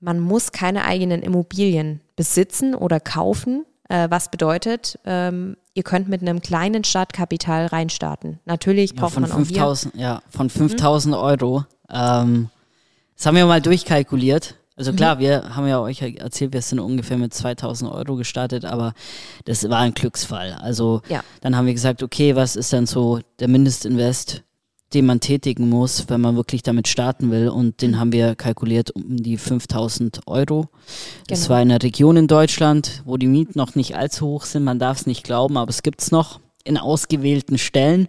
man 0.00 0.20
muss 0.20 0.52
keine 0.52 0.84
eigenen 0.84 1.22
Immobilien 1.22 2.00
besitzen 2.16 2.74
oder 2.74 3.00
kaufen. 3.00 3.64
Äh, 3.88 4.08
was 4.10 4.30
bedeutet, 4.30 4.98
ähm, 5.04 5.56
ihr 5.74 5.82
könnt 5.82 6.08
mit 6.08 6.22
einem 6.22 6.40
kleinen 6.40 6.84
Startkapital 6.84 7.66
reinstarten. 7.66 8.40
Natürlich 8.44 8.92
ja, 8.92 9.00
braucht 9.00 9.18
man 9.18 9.30
5, 9.30 9.58
auch. 9.60 9.76
Ja, 9.94 10.22
von 10.30 10.48
5000 10.48 11.14
mhm. 11.14 11.20
Euro. 11.20 11.64
Ähm, 11.90 12.48
das 13.16 13.26
haben 13.26 13.36
wir 13.36 13.46
mal 13.46 13.60
durchkalkuliert. 13.60 14.56
Also 14.76 14.92
mhm. 14.92 14.96
klar, 14.96 15.16
mhm. 15.16 15.20
wir 15.20 15.56
haben 15.56 15.68
ja 15.68 15.80
euch 15.80 16.02
erzählt, 16.02 16.52
wir 16.52 16.62
sind 16.62 16.80
ungefähr 16.80 17.16
mit 17.16 17.32
2000 17.32 17.90
Euro 17.90 18.16
gestartet, 18.16 18.64
aber 18.64 18.94
das 19.44 19.68
war 19.68 19.80
ein 19.80 19.94
Glücksfall. 19.94 20.54
Also 20.54 21.02
ja. 21.08 21.22
dann 21.40 21.56
haben 21.56 21.66
wir 21.66 21.74
gesagt, 21.74 22.02
okay, 22.02 22.34
was 22.36 22.56
ist 22.56 22.72
dann 22.72 22.86
so 22.86 23.20
der 23.38 23.48
Mindestinvest, 23.48 24.42
den 24.94 25.06
man 25.06 25.20
tätigen 25.20 25.68
muss, 25.68 26.08
wenn 26.08 26.20
man 26.20 26.36
wirklich 26.36 26.62
damit 26.62 26.88
starten 26.88 27.30
will? 27.30 27.48
Und 27.48 27.82
den 27.82 27.92
mhm. 27.92 27.98
haben 27.98 28.12
wir 28.12 28.34
kalkuliert 28.34 28.90
um 28.92 29.16
die 29.16 29.36
5000 29.36 30.20
Euro. 30.26 30.62
Genau. 30.62 30.70
Das 31.28 31.48
war 31.48 31.60
in 31.60 31.70
einer 31.70 31.82
Region 31.82 32.16
in 32.16 32.26
Deutschland, 32.26 33.02
wo 33.04 33.16
die 33.16 33.26
Mieten 33.26 33.58
noch 33.58 33.74
nicht 33.74 33.96
allzu 33.96 34.26
hoch 34.26 34.44
sind. 34.44 34.64
Man 34.64 34.78
darf 34.78 35.00
es 35.00 35.06
nicht 35.06 35.24
glauben, 35.24 35.56
aber 35.56 35.70
es 35.70 35.82
gibt 35.82 36.00
es 36.00 36.10
noch 36.10 36.40
in 36.64 36.78
ausgewählten 36.78 37.58
Stellen. 37.58 38.08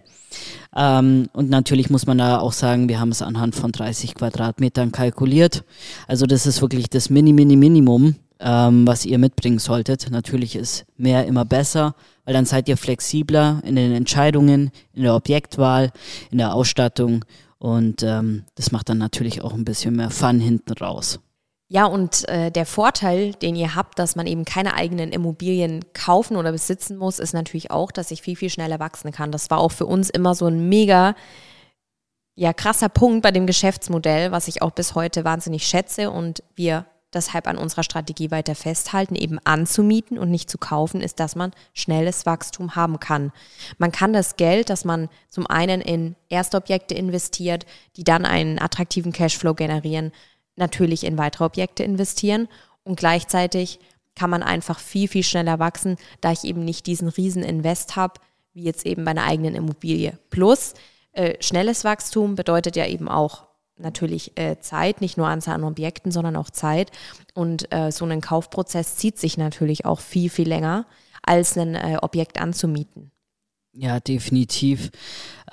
Ähm, 0.74 1.28
und 1.32 1.50
natürlich 1.50 1.90
muss 1.90 2.06
man 2.06 2.18
da 2.18 2.38
auch 2.38 2.52
sagen, 2.52 2.88
wir 2.88 2.98
haben 2.98 3.10
es 3.10 3.22
anhand 3.22 3.54
von 3.54 3.72
30 3.72 4.14
Quadratmetern 4.14 4.92
kalkuliert. 4.92 5.64
Also 6.06 6.26
das 6.26 6.46
ist 6.46 6.62
wirklich 6.62 6.88
das 6.88 7.10
Mini, 7.10 7.32
Mini, 7.32 7.56
Minimum, 7.56 8.16
ähm, 8.40 8.86
was 8.86 9.04
ihr 9.04 9.18
mitbringen 9.18 9.58
solltet. 9.58 10.10
Natürlich 10.10 10.56
ist 10.56 10.84
mehr 10.96 11.26
immer 11.26 11.44
besser, 11.44 11.94
weil 12.24 12.34
dann 12.34 12.44
seid 12.44 12.68
ihr 12.68 12.76
flexibler 12.76 13.60
in 13.64 13.76
den 13.76 13.92
Entscheidungen, 13.92 14.70
in 14.92 15.02
der 15.02 15.14
Objektwahl, 15.14 15.92
in 16.30 16.38
der 16.38 16.54
Ausstattung 16.54 17.24
und 17.58 18.02
ähm, 18.02 18.44
das 18.54 18.72
macht 18.72 18.88
dann 18.88 18.98
natürlich 18.98 19.42
auch 19.42 19.54
ein 19.54 19.64
bisschen 19.64 19.96
mehr 19.96 20.10
Fun 20.10 20.40
hinten 20.40 20.72
raus. 20.72 21.20
Ja, 21.68 21.86
und 21.86 22.28
äh, 22.28 22.52
der 22.52 22.64
Vorteil, 22.64 23.32
den 23.34 23.56
ihr 23.56 23.74
habt, 23.74 23.98
dass 23.98 24.14
man 24.14 24.28
eben 24.28 24.44
keine 24.44 24.74
eigenen 24.74 25.10
Immobilien 25.10 25.84
kaufen 25.94 26.36
oder 26.36 26.52
besitzen 26.52 26.96
muss, 26.96 27.18
ist 27.18 27.32
natürlich 27.32 27.72
auch, 27.72 27.90
dass 27.90 28.12
ich 28.12 28.22
viel, 28.22 28.36
viel 28.36 28.50
schneller 28.50 28.78
wachsen 28.78 29.10
kann. 29.10 29.32
Das 29.32 29.50
war 29.50 29.58
auch 29.58 29.72
für 29.72 29.86
uns 29.86 30.08
immer 30.08 30.36
so 30.36 30.46
ein 30.46 30.68
mega, 30.68 31.16
ja, 32.36 32.52
krasser 32.52 32.88
Punkt 32.88 33.22
bei 33.22 33.32
dem 33.32 33.46
Geschäftsmodell, 33.46 34.30
was 34.30 34.46
ich 34.46 34.62
auch 34.62 34.70
bis 34.70 34.94
heute 34.94 35.24
wahnsinnig 35.24 35.66
schätze 35.66 36.10
und 36.12 36.44
wir 36.54 36.86
deshalb 37.16 37.48
an 37.48 37.58
unserer 37.58 37.82
Strategie 37.82 38.30
weiter 38.30 38.54
festhalten, 38.54 39.16
eben 39.16 39.38
anzumieten 39.44 40.18
und 40.18 40.30
nicht 40.30 40.48
zu 40.48 40.58
kaufen, 40.58 41.00
ist, 41.00 41.18
dass 41.18 41.34
man 41.34 41.52
schnelles 41.74 42.26
Wachstum 42.26 42.76
haben 42.76 43.00
kann. 43.00 43.32
Man 43.78 43.90
kann 43.90 44.12
das 44.12 44.36
Geld, 44.36 44.70
das 44.70 44.84
man 44.84 45.08
zum 45.28 45.46
einen 45.46 45.80
in 45.80 46.14
Erstobjekte 46.28 46.94
investiert, 46.94 47.66
die 47.96 48.04
dann 48.04 48.24
einen 48.24 48.60
attraktiven 48.60 49.12
Cashflow 49.12 49.54
generieren, 49.54 50.12
natürlich 50.54 51.04
in 51.04 51.18
weitere 51.18 51.44
Objekte 51.44 51.82
investieren 51.82 52.48
und 52.84 52.96
gleichzeitig 52.98 53.80
kann 54.14 54.30
man 54.30 54.42
einfach 54.42 54.78
viel, 54.78 55.08
viel 55.08 55.22
schneller 55.22 55.58
wachsen, 55.58 55.96
da 56.20 56.32
ich 56.32 56.44
eben 56.44 56.64
nicht 56.64 56.86
diesen 56.86 57.08
riesen 57.08 57.42
Invest 57.42 57.96
habe, 57.96 58.14
wie 58.54 58.62
jetzt 58.62 58.86
eben 58.86 59.04
bei 59.04 59.10
einer 59.10 59.24
eigenen 59.24 59.54
Immobilie. 59.54 60.18
Plus, 60.30 60.74
äh, 61.12 61.34
schnelles 61.40 61.84
Wachstum 61.84 62.34
bedeutet 62.34 62.76
ja 62.76 62.86
eben 62.86 63.08
auch 63.08 63.46
natürlich 63.78 64.32
äh, 64.36 64.58
Zeit, 64.60 65.00
nicht 65.00 65.16
nur 65.16 65.28
Anzahl 65.28 65.54
an 65.54 65.64
Objekten, 65.64 66.12
sondern 66.12 66.36
auch 66.36 66.50
Zeit. 66.50 66.90
Und 67.34 67.72
äh, 67.72 67.90
so 67.92 68.04
ein 68.04 68.20
Kaufprozess 68.20 68.96
zieht 68.96 69.18
sich 69.18 69.38
natürlich 69.38 69.84
auch 69.84 70.00
viel, 70.00 70.30
viel 70.30 70.48
länger, 70.48 70.86
als 71.22 71.56
ein 71.56 71.74
äh, 71.74 71.98
Objekt 72.00 72.40
anzumieten. 72.40 73.10
Ja, 73.72 74.00
definitiv. 74.00 74.90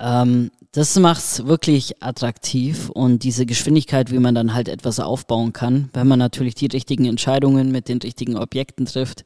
Ähm, 0.00 0.50
das 0.72 0.98
macht 0.98 1.20
es 1.20 1.46
wirklich 1.46 2.02
attraktiv 2.02 2.90
und 2.90 3.22
diese 3.22 3.46
Geschwindigkeit, 3.46 4.10
wie 4.10 4.18
man 4.18 4.34
dann 4.34 4.54
halt 4.54 4.68
etwas 4.68 4.98
aufbauen 4.98 5.52
kann, 5.52 5.90
wenn 5.92 6.08
man 6.08 6.18
natürlich 6.18 6.54
die 6.54 6.66
richtigen 6.66 7.04
Entscheidungen 7.04 7.70
mit 7.70 7.88
den 7.88 7.98
richtigen 7.98 8.36
Objekten 8.36 8.86
trifft, 8.86 9.24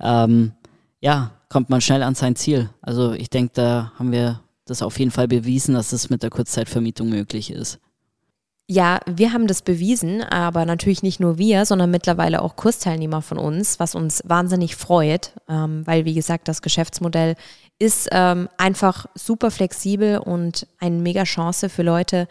ähm, 0.00 0.52
ja, 1.00 1.32
kommt 1.48 1.70
man 1.70 1.80
schnell 1.80 2.02
an 2.02 2.14
sein 2.14 2.36
Ziel. 2.36 2.70
Also 2.80 3.12
ich 3.12 3.28
denke, 3.28 3.52
da 3.54 3.92
haben 3.98 4.12
wir 4.12 4.40
das 4.66 4.82
auf 4.82 4.98
jeden 4.98 5.10
Fall 5.10 5.26
bewiesen, 5.26 5.74
dass 5.74 5.92
es 5.92 6.10
mit 6.10 6.22
der 6.22 6.30
Kurzzeitvermietung 6.30 7.08
möglich 7.08 7.50
ist. 7.50 7.80
Ja, 8.66 9.00
wir 9.04 9.34
haben 9.34 9.46
das 9.46 9.60
bewiesen, 9.60 10.22
aber 10.22 10.64
natürlich 10.64 11.02
nicht 11.02 11.20
nur 11.20 11.36
wir, 11.36 11.66
sondern 11.66 11.90
mittlerweile 11.90 12.40
auch 12.40 12.56
Kursteilnehmer 12.56 13.20
von 13.20 13.36
uns, 13.36 13.78
was 13.78 13.94
uns 13.94 14.22
wahnsinnig 14.24 14.74
freut, 14.74 15.32
ähm, 15.50 15.86
weil, 15.86 16.06
wie 16.06 16.14
gesagt, 16.14 16.48
das 16.48 16.62
Geschäftsmodell 16.62 17.34
ist 17.78 18.08
ähm, 18.12 18.48
einfach 18.56 19.04
super 19.14 19.50
flexibel 19.50 20.16
und 20.16 20.66
eine 20.78 20.96
mega 20.96 21.24
Chance 21.24 21.68
für 21.68 21.82
Leute, 21.82 22.26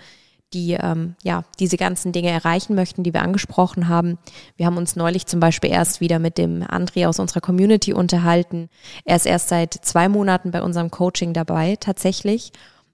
die 0.54 0.74
ähm, 0.74 1.16
ja 1.24 1.44
diese 1.60 1.78
ganzen 1.78 2.12
Dinge 2.14 2.30
erreichen 2.30 2.74
möchten, 2.74 3.04
die 3.04 3.14
wir 3.14 3.22
angesprochen 3.22 3.88
haben. 3.88 4.18
Wir 4.56 4.66
haben 4.66 4.78
uns 4.78 4.96
neulich 4.96 5.28
zum 5.28 5.40
Beispiel 5.40 5.70
erst 5.70 6.02
wieder 6.02 6.18
mit 6.18 6.40
dem 6.40 6.64
André 6.64 7.08
aus 7.08 7.20
unserer 7.20 7.42
Community 7.42 7.94
unterhalten. 7.94 8.70
Er 9.06 9.18
ist 9.18 9.28
erst 9.28 9.50
seit 9.50 9.74
zwei 9.74 10.10
Monaten 10.10 10.50
bei 10.50 10.64
unserem 10.64 10.90
Coaching 10.90 11.34
dabei 11.34 11.76
tatsächlich 11.80 12.52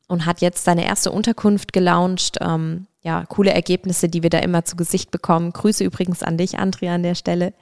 und 0.09 0.25
hat 0.25 0.41
jetzt 0.41 0.65
seine 0.65 0.85
erste 0.85 1.11
Unterkunft 1.11 1.71
gelauncht. 1.71 2.37
Ähm, 2.41 2.87
ja, 3.01 3.23
coole 3.25 3.53
Ergebnisse, 3.53 4.09
die 4.09 4.23
wir 4.23 4.29
da 4.29 4.39
immer 4.39 4.65
zu 4.65 4.75
Gesicht 4.75 5.11
bekommen. 5.11 5.53
Grüße 5.53 5.83
übrigens 5.83 6.23
an 6.23 6.37
dich, 6.37 6.59
Andrea, 6.59 6.95
an 6.95 7.03
der 7.03 7.15
Stelle. 7.15 7.53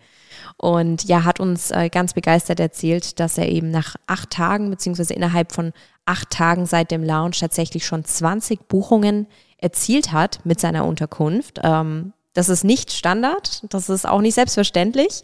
Und 0.55 1.03
ja, 1.03 1.25
hat 1.25 1.39
uns 1.39 1.71
äh, 1.71 1.89
ganz 1.89 2.13
begeistert 2.13 2.60
erzählt, 2.60 3.19
dass 3.19 3.38
er 3.38 3.49
eben 3.49 3.69
nach 3.69 3.95
acht 4.07 4.31
Tagen, 4.31 4.69
beziehungsweise 4.69 5.13
innerhalb 5.13 5.51
von 5.51 5.73
acht 6.05 6.29
Tagen 6.31 6.65
seit 6.65 6.89
dem 6.89 7.03
Launch 7.03 7.39
tatsächlich 7.39 7.86
schon 7.86 8.03
20 8.03 8.67
Buchungen 8.67 9.27
erzielt 9.57 10.12
hat 10.12 10.39
mit 10.45 10.60
seiner 10.60 10.86
Unterkunft. 10.86 11.60
Ähm, 11.63 12.13
das 12.38 12.50
ist 12.50 12.63
nicht 12.63 12.91
Standard, 12.91 13.63
das 13.73 13.89
ist 13.89 14.08
auch 14.08 14.21
nicht 14.21 14.36
selbstverständlich. 14.36 15.23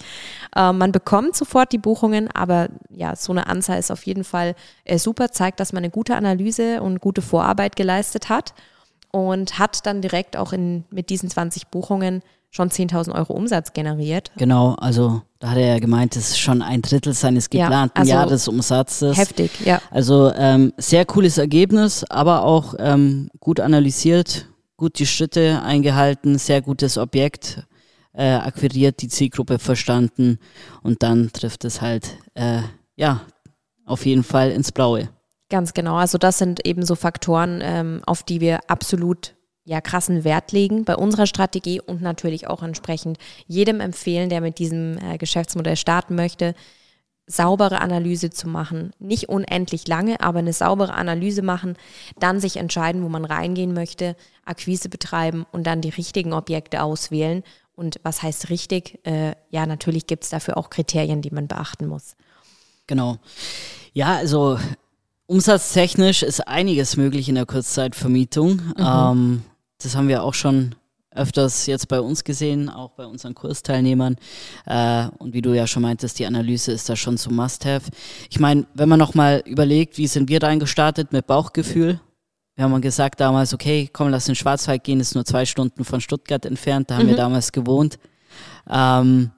Äh, 0.56 0.74
man 0.74 0.92
bekommt 0.92 1.36
sofort 1.36 1.72
die 1.72 1.78
Buchungen, 1.78 2.28
aber 2.34 2.70
ja, 2.90 3.16
so 3.16 3.32
eine 3.32 3.46
Anzahl 3.46 3.78
ist 3.78 3.92
auf 3.92 4.04
jeden 4.08 4.24
Fall 4.24 4.56
äh, 4.84 4.98
super, 4.98 5.30
zeigt, 5.30 5.60
dass 5.60 5.74
man 5.74 5.84
eine 5.84 5.92
gute 5.92 6.16
Analyse 6.16 6.82
und 6.82 7.02
gute 7.02 7.22
Vorarbeit 7.22 7.76
geleistet 7.76 8.30
hat 8.30 8.56
und 9.12 9.60
hat 9.60 9.86
dann 9.86 10.02
direkt 10.02 10.36
auch 10.36 10.54
in, 10.54 10.86
mit 10.90 11.12
diesen 11.12 11.30
20 11.30 11.68
Buchungen 11.68 12.24
schon 12.50 12.70
10.000 12.70 13.14
Euro 13.14 13.34
Umsatz 13.34 13.74
generiert. 13.74 14.32
Genau, 14.38 14.74
also 14.76 15.22
da 15.38 15.52
hat 15.52 15.58
er 15.58 15.68
ja 15.68 15.80
gemeint, 15.80 16.16
das 16.16 16.30
ist 16.30 16.40
schon 16.40 16.64
ein 16.64 16.82
Drittel 16.82 17.14
seines 17.14 17.52
geplanten 17.52 17.96
ja, 17.96 18.02
also 18.02 18.12
Jahresumsatzes. 18.12 19.18
Heftig, 19.18 19.52
ja. 19.64 19.82
Also 19.92 20.32
ähm, 20.36 20.74
sehr 20.78 21.06
cooles 21.06 21.38
Ergebnis, 21.38 22.04
aber 22.10 22.44
auch 22.44 22.74
ähm, 22.80 23.30
gut 23.40 23.60
analysiert, 23.60 24.48
gut 24.84 25.00
die 25.00 25.08
Schritte 25.08 25.62
eingehalten, 25.64 26.38
sehr 26.38 26.62
gutes 26.62 26.98
Objekt 26.98 27.66
äh, 28.12 28.34
akquiriert, 28.34 29.02
die 29.02 29.08
Zielgruppe 29.08 29.58
verstanden 29.58 30.40
und 30.82 31.04
dann 31.04 31.32
trifft 31.32 31.64
es 31.64 31.80
halt, 31.80 32.18
äh, 32.34 32.60
ja, 32.98 33.22
auf 33.86 34.06
jeden 34.06 34.26
Fall 34.26 34.52
ins 34.52 34.74
Blaue. 34.74 35.08
Ganz 35.50 35.74
genau. 35.74 35.96
Also 35.96 36.18
das 36.18 36.38
sind 36.38 36.68
eben 36.68 36.86
so 36.86 36.96
Faktoren, 36.96 37.62
ähm, 37.64 38.02
auf 38.06 38.24
die 38.24 38.42
wir 38.42 38.60
absolut 38.70 39.36
ja 39.64 39.80
krassen 39.80 40.26
Wert 40.26 40.52
legen 40.52 40.84
bei 40.84 40.98
unserer 40.98 41.28
Strategie 41.28 41.80
und 41.80 42.02
natürlich 42.02 42.48
auch 42.48 42.62
entsprechend 42.62 43.20
jedem 43.48 43.80
empfehlen, 43.80 44.28
der 44.28 44.42
mit 44.42 44.60
diesem 44.60 44.98
äh, 44.98 45.18
Geschäftsmodell 45.18 45.78
starten 45.78 46.16
möchte, 46.16 46.56
saubere 47.26 47.80
Analyse 47.82 48.30
zu 48.30 48.48
machen. 48.48 48.92
Nicht 49.00 49.30
unendlich 49.30 49.88
lange, 49.88 50.20
aber 50.22 50.40
eine 50.40 50.54
saubere 50.54 50.94
Analyse 50.94 51.42
machen, 51.42 51.78
dann 52.20 52.40
sich 52.40 52.58
entscheiden, 52.58 53.04
wo 53.04 53.10
man 53.10 53.26
reingehen 53.26 53.74
möchte, 53.74 54.16
Akquise 54.46 54.90
betreiben 54.90 55.46
und 55.52 55.66
dann 55.66 55.82
die 55.82 55.90
richtigen 55.90 56.34
Objekte 56.34 56.84
auswählen. 56.84 57.44
Und 57.76 58.00
was 58.04 58.22
heißt 58.22 58.50
richtig? 58.50 59.00
Äh, 59.04 59.36
ja, 59.50 59.66
natürlich 59.66 60.06
gibt 60.06 60.26
es 60.26 60.30
dafür 60.30 60.58
auch 60.58 60.70
Kriterien, 60.70 61.22
die 61.22 61.32
man 61.32 61.48
beachten 61.48 61.88
muss. 61.88 62.16
Genau. 62.88 63.18
Ja, 63.94 64.18
also 64.18 64.60
umsatztechnisch 65.26 66.24
ist 66.24 66.48
einiges 66.48 66.98
möglich 66.98 67.30
in 67.30 67.36
der 67.36 67.46
Kurzzeitvermietung. 67.46 68.56
Mhm. 68.56 68.74
Ähm, 68.78 69.44
das 69.82 69.96
haben 69.96 70.08
wir 70.08 70.24
auch 70.24 70.34
schon 70.34 70.76
öfters 71.16 71.66
jetzt 71.66 71.88
bei 71.88 72.00
uns 72.00 72.24
gesehen, 72.24 72.70
auch 72.70 72.92
bei 72.92 73.06
unseren 73.06 73.36
Kursteilnehmern. 73.36 74.16
Äh, 74.66 75.08
und 75.20 75.34
wie 75.34 75.42
du 75.42 75.54
ja 75.54 75.68
schon 75.68 75.84
meintest, 75.84 76.20
die 76.20 76.26
Analyse 76.26 76.72
ist 76.72 76.90
da 76.90 76.96
schon 76.96 77.18
so 77.18 77.30
Must-Have. 77.30 77.90
Ich 78.30 78.40
meine, 78.40 78.66
wenn 78.74 78.90
man 78.90 79.00
nochmal 79.00 79.44
überlegt, 79.46 79.98
wie 79.98 80.08
sind 80.08 80.30
wir 80.30 80.40
da 80.40 80.54
gestartet 80.56 81.12
mit 81.12 81.28
Bauchgefühl? 81.28 82.00
Wir 82.56 82.66
haben 82.66 82.82
gesagt 82.82 83.20
damals, 83.20 83.54
okay, 83.54 83.90
komm, 83.92 84.10
lass 84.10 84.30
in 84.30 84.36
Schwarzwald 84.36 84.84
gehen, 84.84 85.00
ist 85.00 85.16
nur 85.16 85.26
zwei 85.26 85.46
Stunden 85.46 85.84
von 85.86 86.02
Stuttgart 86.02 86.46
entfernt, 86.46 86.92
da 86.92 86.98
haben 86.98 87.06
mhm. 87.06 87.10
wir 87.10 87.18
damals 87.18 87.52
gewohnt. 87.52 87.98
Ähm, 88.70 89.32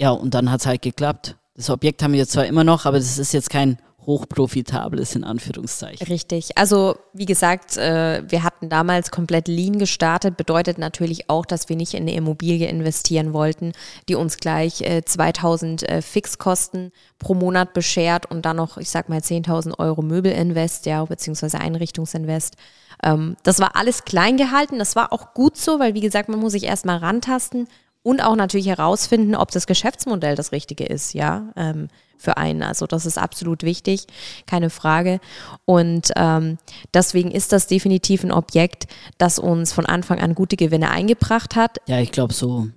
ja, 0.00 0.10
und 0.10 0.34
dann 0.34 0.50
hat 0.50 0.60
es 0.60 0.66
halt 0.66 0.82
geklappt. 0.82 1.36
Das 1.54 1.70
Objekt 1.70 2.02
haben 2.02 2.12
wir 2.12 2.26
zwar 2.26 2.46
immer 2.46 2.64
noch, 2.64 2.86
aber 2.86 2.96
das 2.96 3.18
ist 3.18 3.32
jetzt 3.32 3.50
kein 3.50 3.78
hochprofitables 4.06 5.14
in 5.14 5.24
Anführungszeichen. 5.24 6.06
Richtig. 6.06 6.56
Also 6.56 6.96
wie 7.12 7.26
gesagt, 7.26 7.76
äh, 7.76 8.22
wir 8.28 8.42
hatten 8.42 8.68
damals 8.68 9.10
komplett 9.10 9.48
lean 9.48 9.78
gestartet, 9.78 10.36
bedeutet 10.36 10.78
natürlich 10.78 11.30
auch, 11.30 11.46
dass 11.46 11.68
wir 11.68 11.76
nicht 11.76 11.94
in 11.94 12.02
eine 12.02 12.14
Immobilie 12.14 12.68
investieren 12.68 13.32
wollten, 13.32 13.72
die 14.08 14.14
uns 14.14 14.38
gleich 14.38 14.82
äh, 14.82 15.04
2000 15.04 15.88
äh, 15.88 16.02
Fixkosten 16.02 16.92
pro 17.18 17.34
Monat 17.34 17.72
beschert 17.72 18.30
und 18.30 18.44
dann 18.44 18.56
noch, 18.56 18.76
ich 18.78 18.90
sag 18.90 19.08
mal, 19.08 19.20
10.000 19.20 19.78
Euro 19.78 20.02
Möbelinvest, 20.02 20.86
ja, 20.86 21.04
beziehungsweise 21.04 21.60
Einrichtungsinvest. 21.60 22.56
Ähm, 23.02 23.36
das 23.42 23.58
war 23.60 23.76
alles 23.76 24.04
klein 24.04 24.36
gehalten, 24.36 24.78
das 24.78 24.96
war 24.96 25.12
auch 25.12 25.34
gut 25.34 25.56
so, 25.56 25.78
weil 25.78 25.94
wie 25.94 26.00
gesagt, 26.00 26.28
man 26.28 26.40
muss 26.40 26.52
sich 26.52 26.64
erstmal 26.64 26.98
rantasten, 26.98 27.68
und 28.04 28.20
auch 28.20 28.36
natürlich 28.36 28.66
herausfinden, 28.68 29.34
ob 29.34 29.50
das 29.50 29.66
Geschäftsmodell 29.66 30.36
das 30.36 30.52
Richtige 30.52 30.84
ist, 30.84 31.14
ja, 31.14 31.48
ähm, 31.56 31.88
für 32.18 32.36
einen. 32.36 32.62
Also 32.62 32.86
das 32.86 33.06
ist 33.06 33.18
absolut 33.18 33.62
wichtig, 33.62 34.06
keine 34.46 34.70
Frage. 34.70 35.20
Und 35.64 36.12
ähm, 36.14 36.58
deswegen 36.92 37.30
ist 37.30 37.52
das 37.52 37.66
definitiv 37.66 38.22
ein 38.22 38.30
Objekt, 38.30 38.86
das 39.18 39.38
uns 39.38 39.72
von 39.72 39.86
Anfang 39.86 40.20
an 40.20 40.34
gute 40.34 40.56
Gewinne 40.56 40.90
eingebracht 40.90 41.56
hat. 41.56 41.78
Ja, 41.86 41.98
ich 41.98 42.12
glaube 42.12 42.34
so 42.34 42.68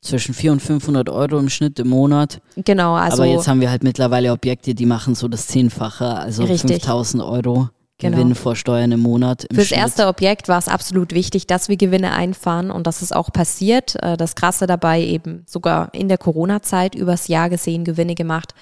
zwischen 0.00 0.34
400 0.34 0.62
und 0.62 0.66
500 0.66 1.08
Euro 1.08 1.38
im 1.38 1.48
Schnitt 1.48 1.80
im 1.80 1.88
Monat. 1.88 2.40
Genau, 2.56 2.94
also. 2.94 3.22
Aber 3.22 3.30
jetzt 3.30 3.48
haben 3.48 3.60
wir 3.60 3.70
halt 3.70 3.82
mittlerweile 3.82 4.30
Objekte, 4.30 4.74
die 4.74 4.86
machen 4.86 5.16
so 5.16 5.26
das 5.26 5.48
Zehnfache, 5.48 6.06
also 6.06 6.44
richtig. 6.44 6.82
5000 6.82 7.22
Euro. 7.24 7.70
Genau. 7.98 8.18
Gewinn 8.18 8.34
vor 8.34 8.56
Steuern 8.56 8.92
im 8.92 9.00
Monat. 9.00 9.44
Im 9.44 9.56
Fürs 9.56 9.68
Schnitt. 9.68 9.80
erste 9.80 10.06
Objekt 10.06 10.48
war 10.48 10.58
es 10.58 10.68
absolut 10.68 11.14
wichtig, 11.14 11.46
dass 11.46 11.70
wir 11.70 11.78
Gewinne 11.78 12.12
einfahren 12.12 12.70
und 12.70 12.86
das 12.86 13.00
ist 13.00 13.16
auch 13.16 13.32
passiert. 13.32 13.96
Äh, 14.02 14.18
das 14.18 14.34
Krasse 14.34 14.66
dabei 14.66 15.00
eben 15.00 15.44
sogar 15.46 15.88
in 15.94 16.08
der 16.08 16.18
Corona-Zeit 16.18 16.94
übers 16.94 17.28
Jahr 17.28 17.48
gesehen 17.48 17.84
Gewinne 17.84 18.14
gemacht 18.14 18.54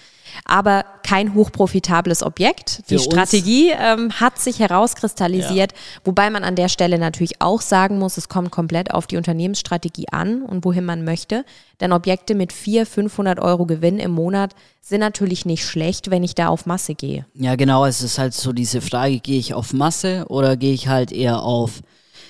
aber 0.44 0.84
kein 1.02 1.34
hochprofitables 1.34 2.22
Objekt. 2.22 2.90
Die 2.90 2.98
Strategie 2.98 3.70
ähm, 3.70 4.12
hat 4.12 4.38
sich 4.38 4.58
herauskristallisiert, 4.58 5.72
ja. 5.72 5.78
wobei 6.04 6.30
man 6.30 6.44
an 6.44 6.56
der 6.56 6.68
Stelle 6.68 6.98
natürlich 6.98 7.40
auch 7.40 7.60
sagen 7.60 7.98
muss, 7.98 8.16
es 8.16 8.28
kommt 8.28 8.50
komplett 8.50 8.92
auf 8.92 9.06
die 9.06 9.16
Unternehmensstrategie 9.16 10.08
an 10.10 10.42
und 10.42 10.64
wohin 10.64 10.84
man 10.84 11.04
möchte. 11.04 11.44
Denn 11.80 11.92
Objekte 11.92 12.34
mit 12.34 12.52
400, 12.52 12.88
500 12.88 13.38
Euro 13.40 13.66
Gewinn 13.66 13.98
im 13.98 14.12
Monat 14.12 14.54
sind 14.80 15.00
natürlich 15.00 15.46
nicht 15.46 15.66
schlecht, 15.66 16.10
wenn 16.10 16.24
ich 16.24 16.34
da 16.34 16.48
auf 16.48 16.66
Masse 16.66 16.94
gehe. 16.94 17.26
Ja, 17.34 17.56
genau. 17.56 17.84
Es 17.84 18.02
ist 18.02 18.18
halt 18.18 18.34
so 18.34 18.52
diese 18.52 18.80
Frage, 18.80 19.20
gehe 19.20 19.38
ich 19.38 19.54
auf 19.54 19.72
Masse 19.72 20.26
oder 20.28 20.56
gehe 20.56 20.74
ich 20.74 20.88
halt 20.88 21.12
eher 21.12 21.42
auf 21.42 21.80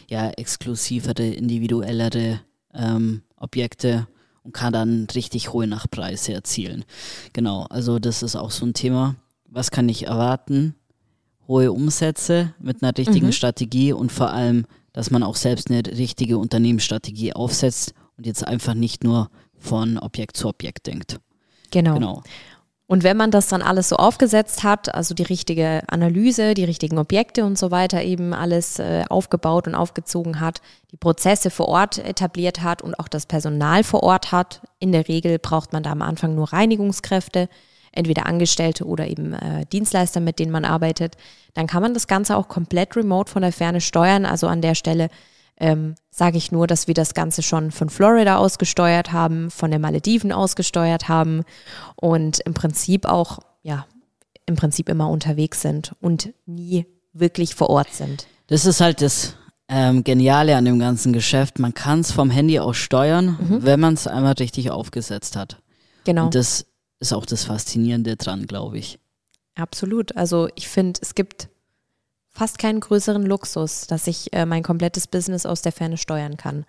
ja, 0.08 0.30
exklusivere, 0.30 1.26
individuellere 1.26 2.40
ähm, 2.74 3.22
Objekte 3.36 4.06
und 4.44 4.52
kann 4.52 4.72
dann 4.72 5.06
richtig 5.14 5.52
hohe 5.52 5.66
Nachpreise 5.66 6.32
erzielen. 6.32 6.84
Genau, 7.32 7.64
also 7.70 7.98
das 7.98 8.22
ist 8.22 8.36
auch 8.36 8.50
so 8.50 8.64
ein 8.64 8.74
Thema. 8.74 9.16
Was 9.48 9.70
kann 9.70 9.88
ich 9.88 10.06
erwarten? 10.06 10.74
Hohe 11.48 11.72
Umsätze 11.72 12.54
mit 12.60 12.82
einer 12.82 12.96
richtigen 12.96 13.26
mhm. 13.26 13.32
Strategie 13.32 13.92
und 13.92 14.12
vor 14.12 14.30
allem, 14.30 14.66
dass 14.92 15.10
man 15.10 15.22
auch 15.22 15.36
selbst 15.36 15.70
eine 15.70 15.84
richtige 15.84 16.38
Unternehmensstrategie 16.38 17.32
aufsetzt 17.32 17.94
und 18.16 18.26
jetzt 18.26 18.46
einfach 18.46 18.74
nicht 18.74 19.02
nur 19.02 19.30
von 19.58 19.98
Objekt 19.98 20.36
zu 20.36 20.48
Objekt 20.48 20.86
denkt. 20.86 21.18
Genau. 21.70 21.94
genau. 21.94 22.22
Und 22.94 23.02
wenn 23.02 23.16
man 23.16 23.32
das 23.32 23.48
dann 23.48 23.60
alles 23.60 23.88
so 23.88 23.96
aufgesetzt 23.96 24.62
hat, 24.62 24.94
also 24.94 25.16
die 25.16 25.24
richtige 25.24 25.82
Analyse, 25.88 26.54
die 26.54 26.62
richtigen 26.62 26.96
Objekte 26.96 27.44
und 27.44 27.58
so 27.58 27.72
weiter 27.72 28.04
eben 28.04 28.32
alles 28.32 28.78
äh, 28.78 29.02
aufgebaut 29.10 29.66
und 29.66 29.74
aufgezogen 29.74 30.38
hat, 30.38 30.60
die 30.92 30.96
Prozesse 30.96 31.50
vor 31.50 31.66
Ort 31.66 31.98
etabliert 31.98 32.62
hat 32.62 32.82
und 32.82 32.96
auch 33.00 33.08
das 33.08 33.26
Personal 33.26 33.82
vor 33.82 34.04
Ort 34.04 34.30
hat, 34.30 34.60
in 34.78 34.92
der 34.92 35.08
Regel 35.08 35.40
braucht 35.40 35.72
man 35.72 35.82
da 35.82 35.90
am 35.90 36.02
Anfang 36.02 36.36
nur 36.36 36.52
Reinigungskräfte, 36.52 37.48
entweder 37.90 38.26
Angestellte 38.26 38.84
oder 38.84 39.08
eben 39.08 39.32
äh, 39.32 39.66
Dienstleister, 39.72 40.20
mit 40.20 40.38
denen 40.38 40.52
man 40.52 40.64
arbeitet, 40.64 41.16
dann 41.54 41.66
kann 41.66 41.82
man 41.82 41.94
das 41.94 42.06
Ganze 42.06 42.36
auch 42.36 42.46
komplett 42.46 42.94
remote 42.94 43.28
von 43.28 43.42
der 43.42 43.50
Ferne 43.50 43.80
steuern. 43.80 44.24
Also 44.24 44.46
an 44.46 44.62
der 44.62 44.76
Stelle 44.76 45.08
ähm, 45.58 45.94
sage 46.10 46.36
ich 46.36 46.52
nur, 46.52 46.66
dass 46.66 46.86
wir 46.86 46.94
das 46.94 47.14
Ganze 47.14 47.42
schon 47.42 47.70
von 47.70 47.88
Florida 47.88 48.36
ausgesteuert 48.38 49.12
haben, 49.12 49.50
von 49.50 49.70
den 49.70 49.80
Malediven 49.80 50.32
ausgesteuert 50.32 51.08
haben 51.08 51.44
und 51.96 52.40
im 52.40 52.54
Prinzip 52.54 53.06
auch, 53.06 53.38
ja, 53.62 53.86
im 54.46 54.56
Prinzip 54.56 54.88
immer 54.88 55.08
unterwegs 55.08 55.62
sind 55.62 55.94
und 56.00 56.34
nie 56.46 56.86
wirklich 57.12 57.54
vor 57.54 57.70
Ort 57.70 57.92
sind. 57.92 58.26
Das 58.48 58.66
ist 58.66 58.80
halt 58.80 59.00
das 59.00 59.36
ähm, 59.68 60.04
Geniale 60.04 60.56
an 60.56 60.64
dem 60.64 60.78
ganzen 60.78 61.12
Geschäft. 61.12 61.58
Man 61.58 61.72
kann 61.72 62.00
es 62.00 62.12
vom 62.12 62.30
Handy 62.30 62.58
aus 62.58 62.76
steuern, 62.76 63.38
mhm. 63.40 63.62
wenn 63.62 63.80
man 63.80 63.94
es 63.94 64.06
einmal 64.06 64.34
richtig 64.34 64.70
aufgesetzt 64.70 65.36
hat. 65.36 65.62
Genau. 66.04 66.26
Und 66.26 66.34
das 66.34 66.66
ist 67.00 67.12
auch 67.12 67.24
das 67.24 67.44
Faszinierende 67.44 68.16
dran, 68.16 68.46
glaube 68.46 68.78
ich. 68.78 68.98
Absolut. 69.54 70.16
Also 70.16 70.48
ich 70.56 70.68
finde, 70.68 71.00
es 71.02 71.14
gibt 71.14 71.48
fast 72.34 72.58
keinen 72.58 72.80
größeren 72.80 73.24
Luxus, 73.24 73.86
dass 73.86 74.06
ich 74.06 74.32
äh, 74.32 74.44
mein 74.44 74.62
komplettes 74.62 75.06
Business 75.06 75.46
aus 75.46 75.62
der 75.62 75.72
Ferne 75.72 75.96
steuern 75.96 76.36
kann. 76.36 76.66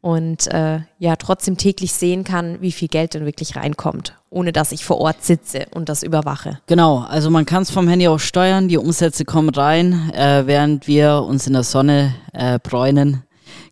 Und 0.00 0.46
äh, 0.52 0.80
ja, 0.98 1.16
trotzdem 1.16 1.56
täglich 1.56 1.92
sehen 1.92 2.22
kann, 2.22 2.60
wie 2.60 2.70
viel 2.70 2.88
Geld 2.88 3.14
denn 3.14 3.24
wirklich 3.24 3.56
reinkommt, 3.56 4.14
ohne 4.30 4.52
dass 4.52 4.70
ich 4.70 4.84
vor 4.84 4.98
Ort 4.98 5.24
sitze 5.24 5.66
und 5.74 5.88
das 5.88 6.02
überwache. 6.02 6.60
Genau, 6.66 6.98
also 7.00 7.28
man 7.28 7.44
kann 7.44 7.62
es 7.62 7.70
vom 7.70 7.88
Handy 7.88 8.06
auch 8.06 8.20
steuern, 8.20 8.68
die 8.68 8.78
Umsätze 8.78 9.24
kommen 9.24 9.48
rein, 9.48 10.12
äh, 10.14 10.46
während 10.46 10.86
wir 10.86 11.24
uns 11.26 11.46
in 11.46 11.54
der 11.54 11.64
Sonne 11.64 12.14
äh, 12.32 12.58
bräunen. 12.62 13.24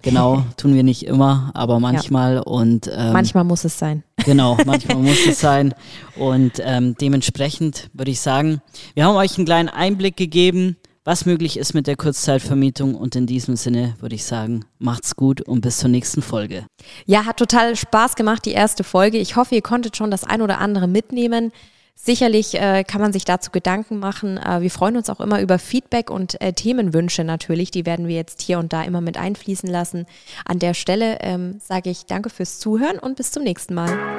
Genau, 0.02 0.44
tun 0.56 0.74
wir 0.74 0.82
nicht 0.82 1.06
immer, 1.06 1.52
aber 1.54 1.78
manchmal 1.78 2.36
ja. 2.36 2.40
und 2.40 2.90
ähm, 2.92 3.12
manchmal 3.12 3.44
muss 3.44 3.64
es 3.64 3.78
sein. 3.78 4.02
Genau, 4.24 4.56
manchmal 4.64 4.96
muss 4.96 5.26
es 5.26 5.38
sein 5.38 5.74
und 6.16 6.52
ähm, 6.60 6.96
dementsprechend 6.98 7.90
würde 7.92 8.10
ich 8.10 8.20
sagen, 8.20 8.62
wir 8.94 9.04
haben 9.04 9.16
euch 9.16 9.36
einen 9.36 9.44
kleinen 9.44 9.68
Einblick 9.68 10.16
gegeben, 10.16 10.78
was 11.04 11.26
möglich 11.26 11.58
ist 11.58 11.74
mit 11.74 11.86
der 11.86 11.96
Kurzzeitvermietung. 11.96 12.94
Und 12.94 13.14
in 13.14 13.26
diesem 13.26 13.56
Sinne 13.56 13.94
würde 14.00 14.14
ich 14.14 14.24
sagen, 14.24 14.64
macht's 14.78 15.16
gut 15.16 15.40
und 15.42 15.60
bis 15.60 15.78
zur 15.78 15.90
nächsten 15.90 16.22
Folge. 16.22 16.66
Ja, 17.06 17.26
hat 17.26 17.36
total 17.36 17.76
Spaß 17.76 18.16
gemacht, 18.16 18.44
die 18.46 18.52
erste 18.52 18.84
Folge. 18.84 19.18
Ich 19.18 19.36
hoffe, 19.36 19.54
ihr 19.54 19.62
konntet 19.62 19.96
schon 19.96 20.10
das 20.10 20.24
ein 20.24 20.42
oder 20.42 20.58
andere 20.58 20.88
mitnehmen. 20.88 21.52
Sicherlich 21.96 22.60
äh, 22.60 22.82
kann 22.82 23.00
man 23.00 23.12
sich 23.12 23.24
dazu 23.24 23.50
Gedanken 23.52 23.98
machen. 23.98 24.36
Äh, 24.36 24.62
wir 24.62 24.70
freuen 24.70 24.96
uns 24.96 25.08
auch 25.08 25.20
immer 25.20 25.40
über 25.40 25.58
Feedback 25.60 26.10
und 26.10 26.40
äh, 26.40 26.52
Themenwünsche 26.52 27.22
natürlich. 27.22 27.70
Die 27.70 27.86
werden 27.86 28.08
wir 28.08 28.16
jetzt 28.16 28.42
hier 28.42 28.58
und 28.58 28.72
da 28.72 28.82
immer 28.82 29.00
mit 29.00 29.16
einfließen 29.16 29.68
lassen. 29.68 30.06
An 30.44 30.58
der 30.58 30.74
Stelle 30.74 31.18
ähm, 31.20 31.60
sage 31.64 31.90
ich 31.90 32.06
danke 32.06 32.30
fürs 32.30 32.58
Zuhören 32.58 32.98
und 32.98 33.16
bis 33.16 33.30
zum 33.30 33.44
nächsten 33.44 33.74
Mal. 33.74 34.18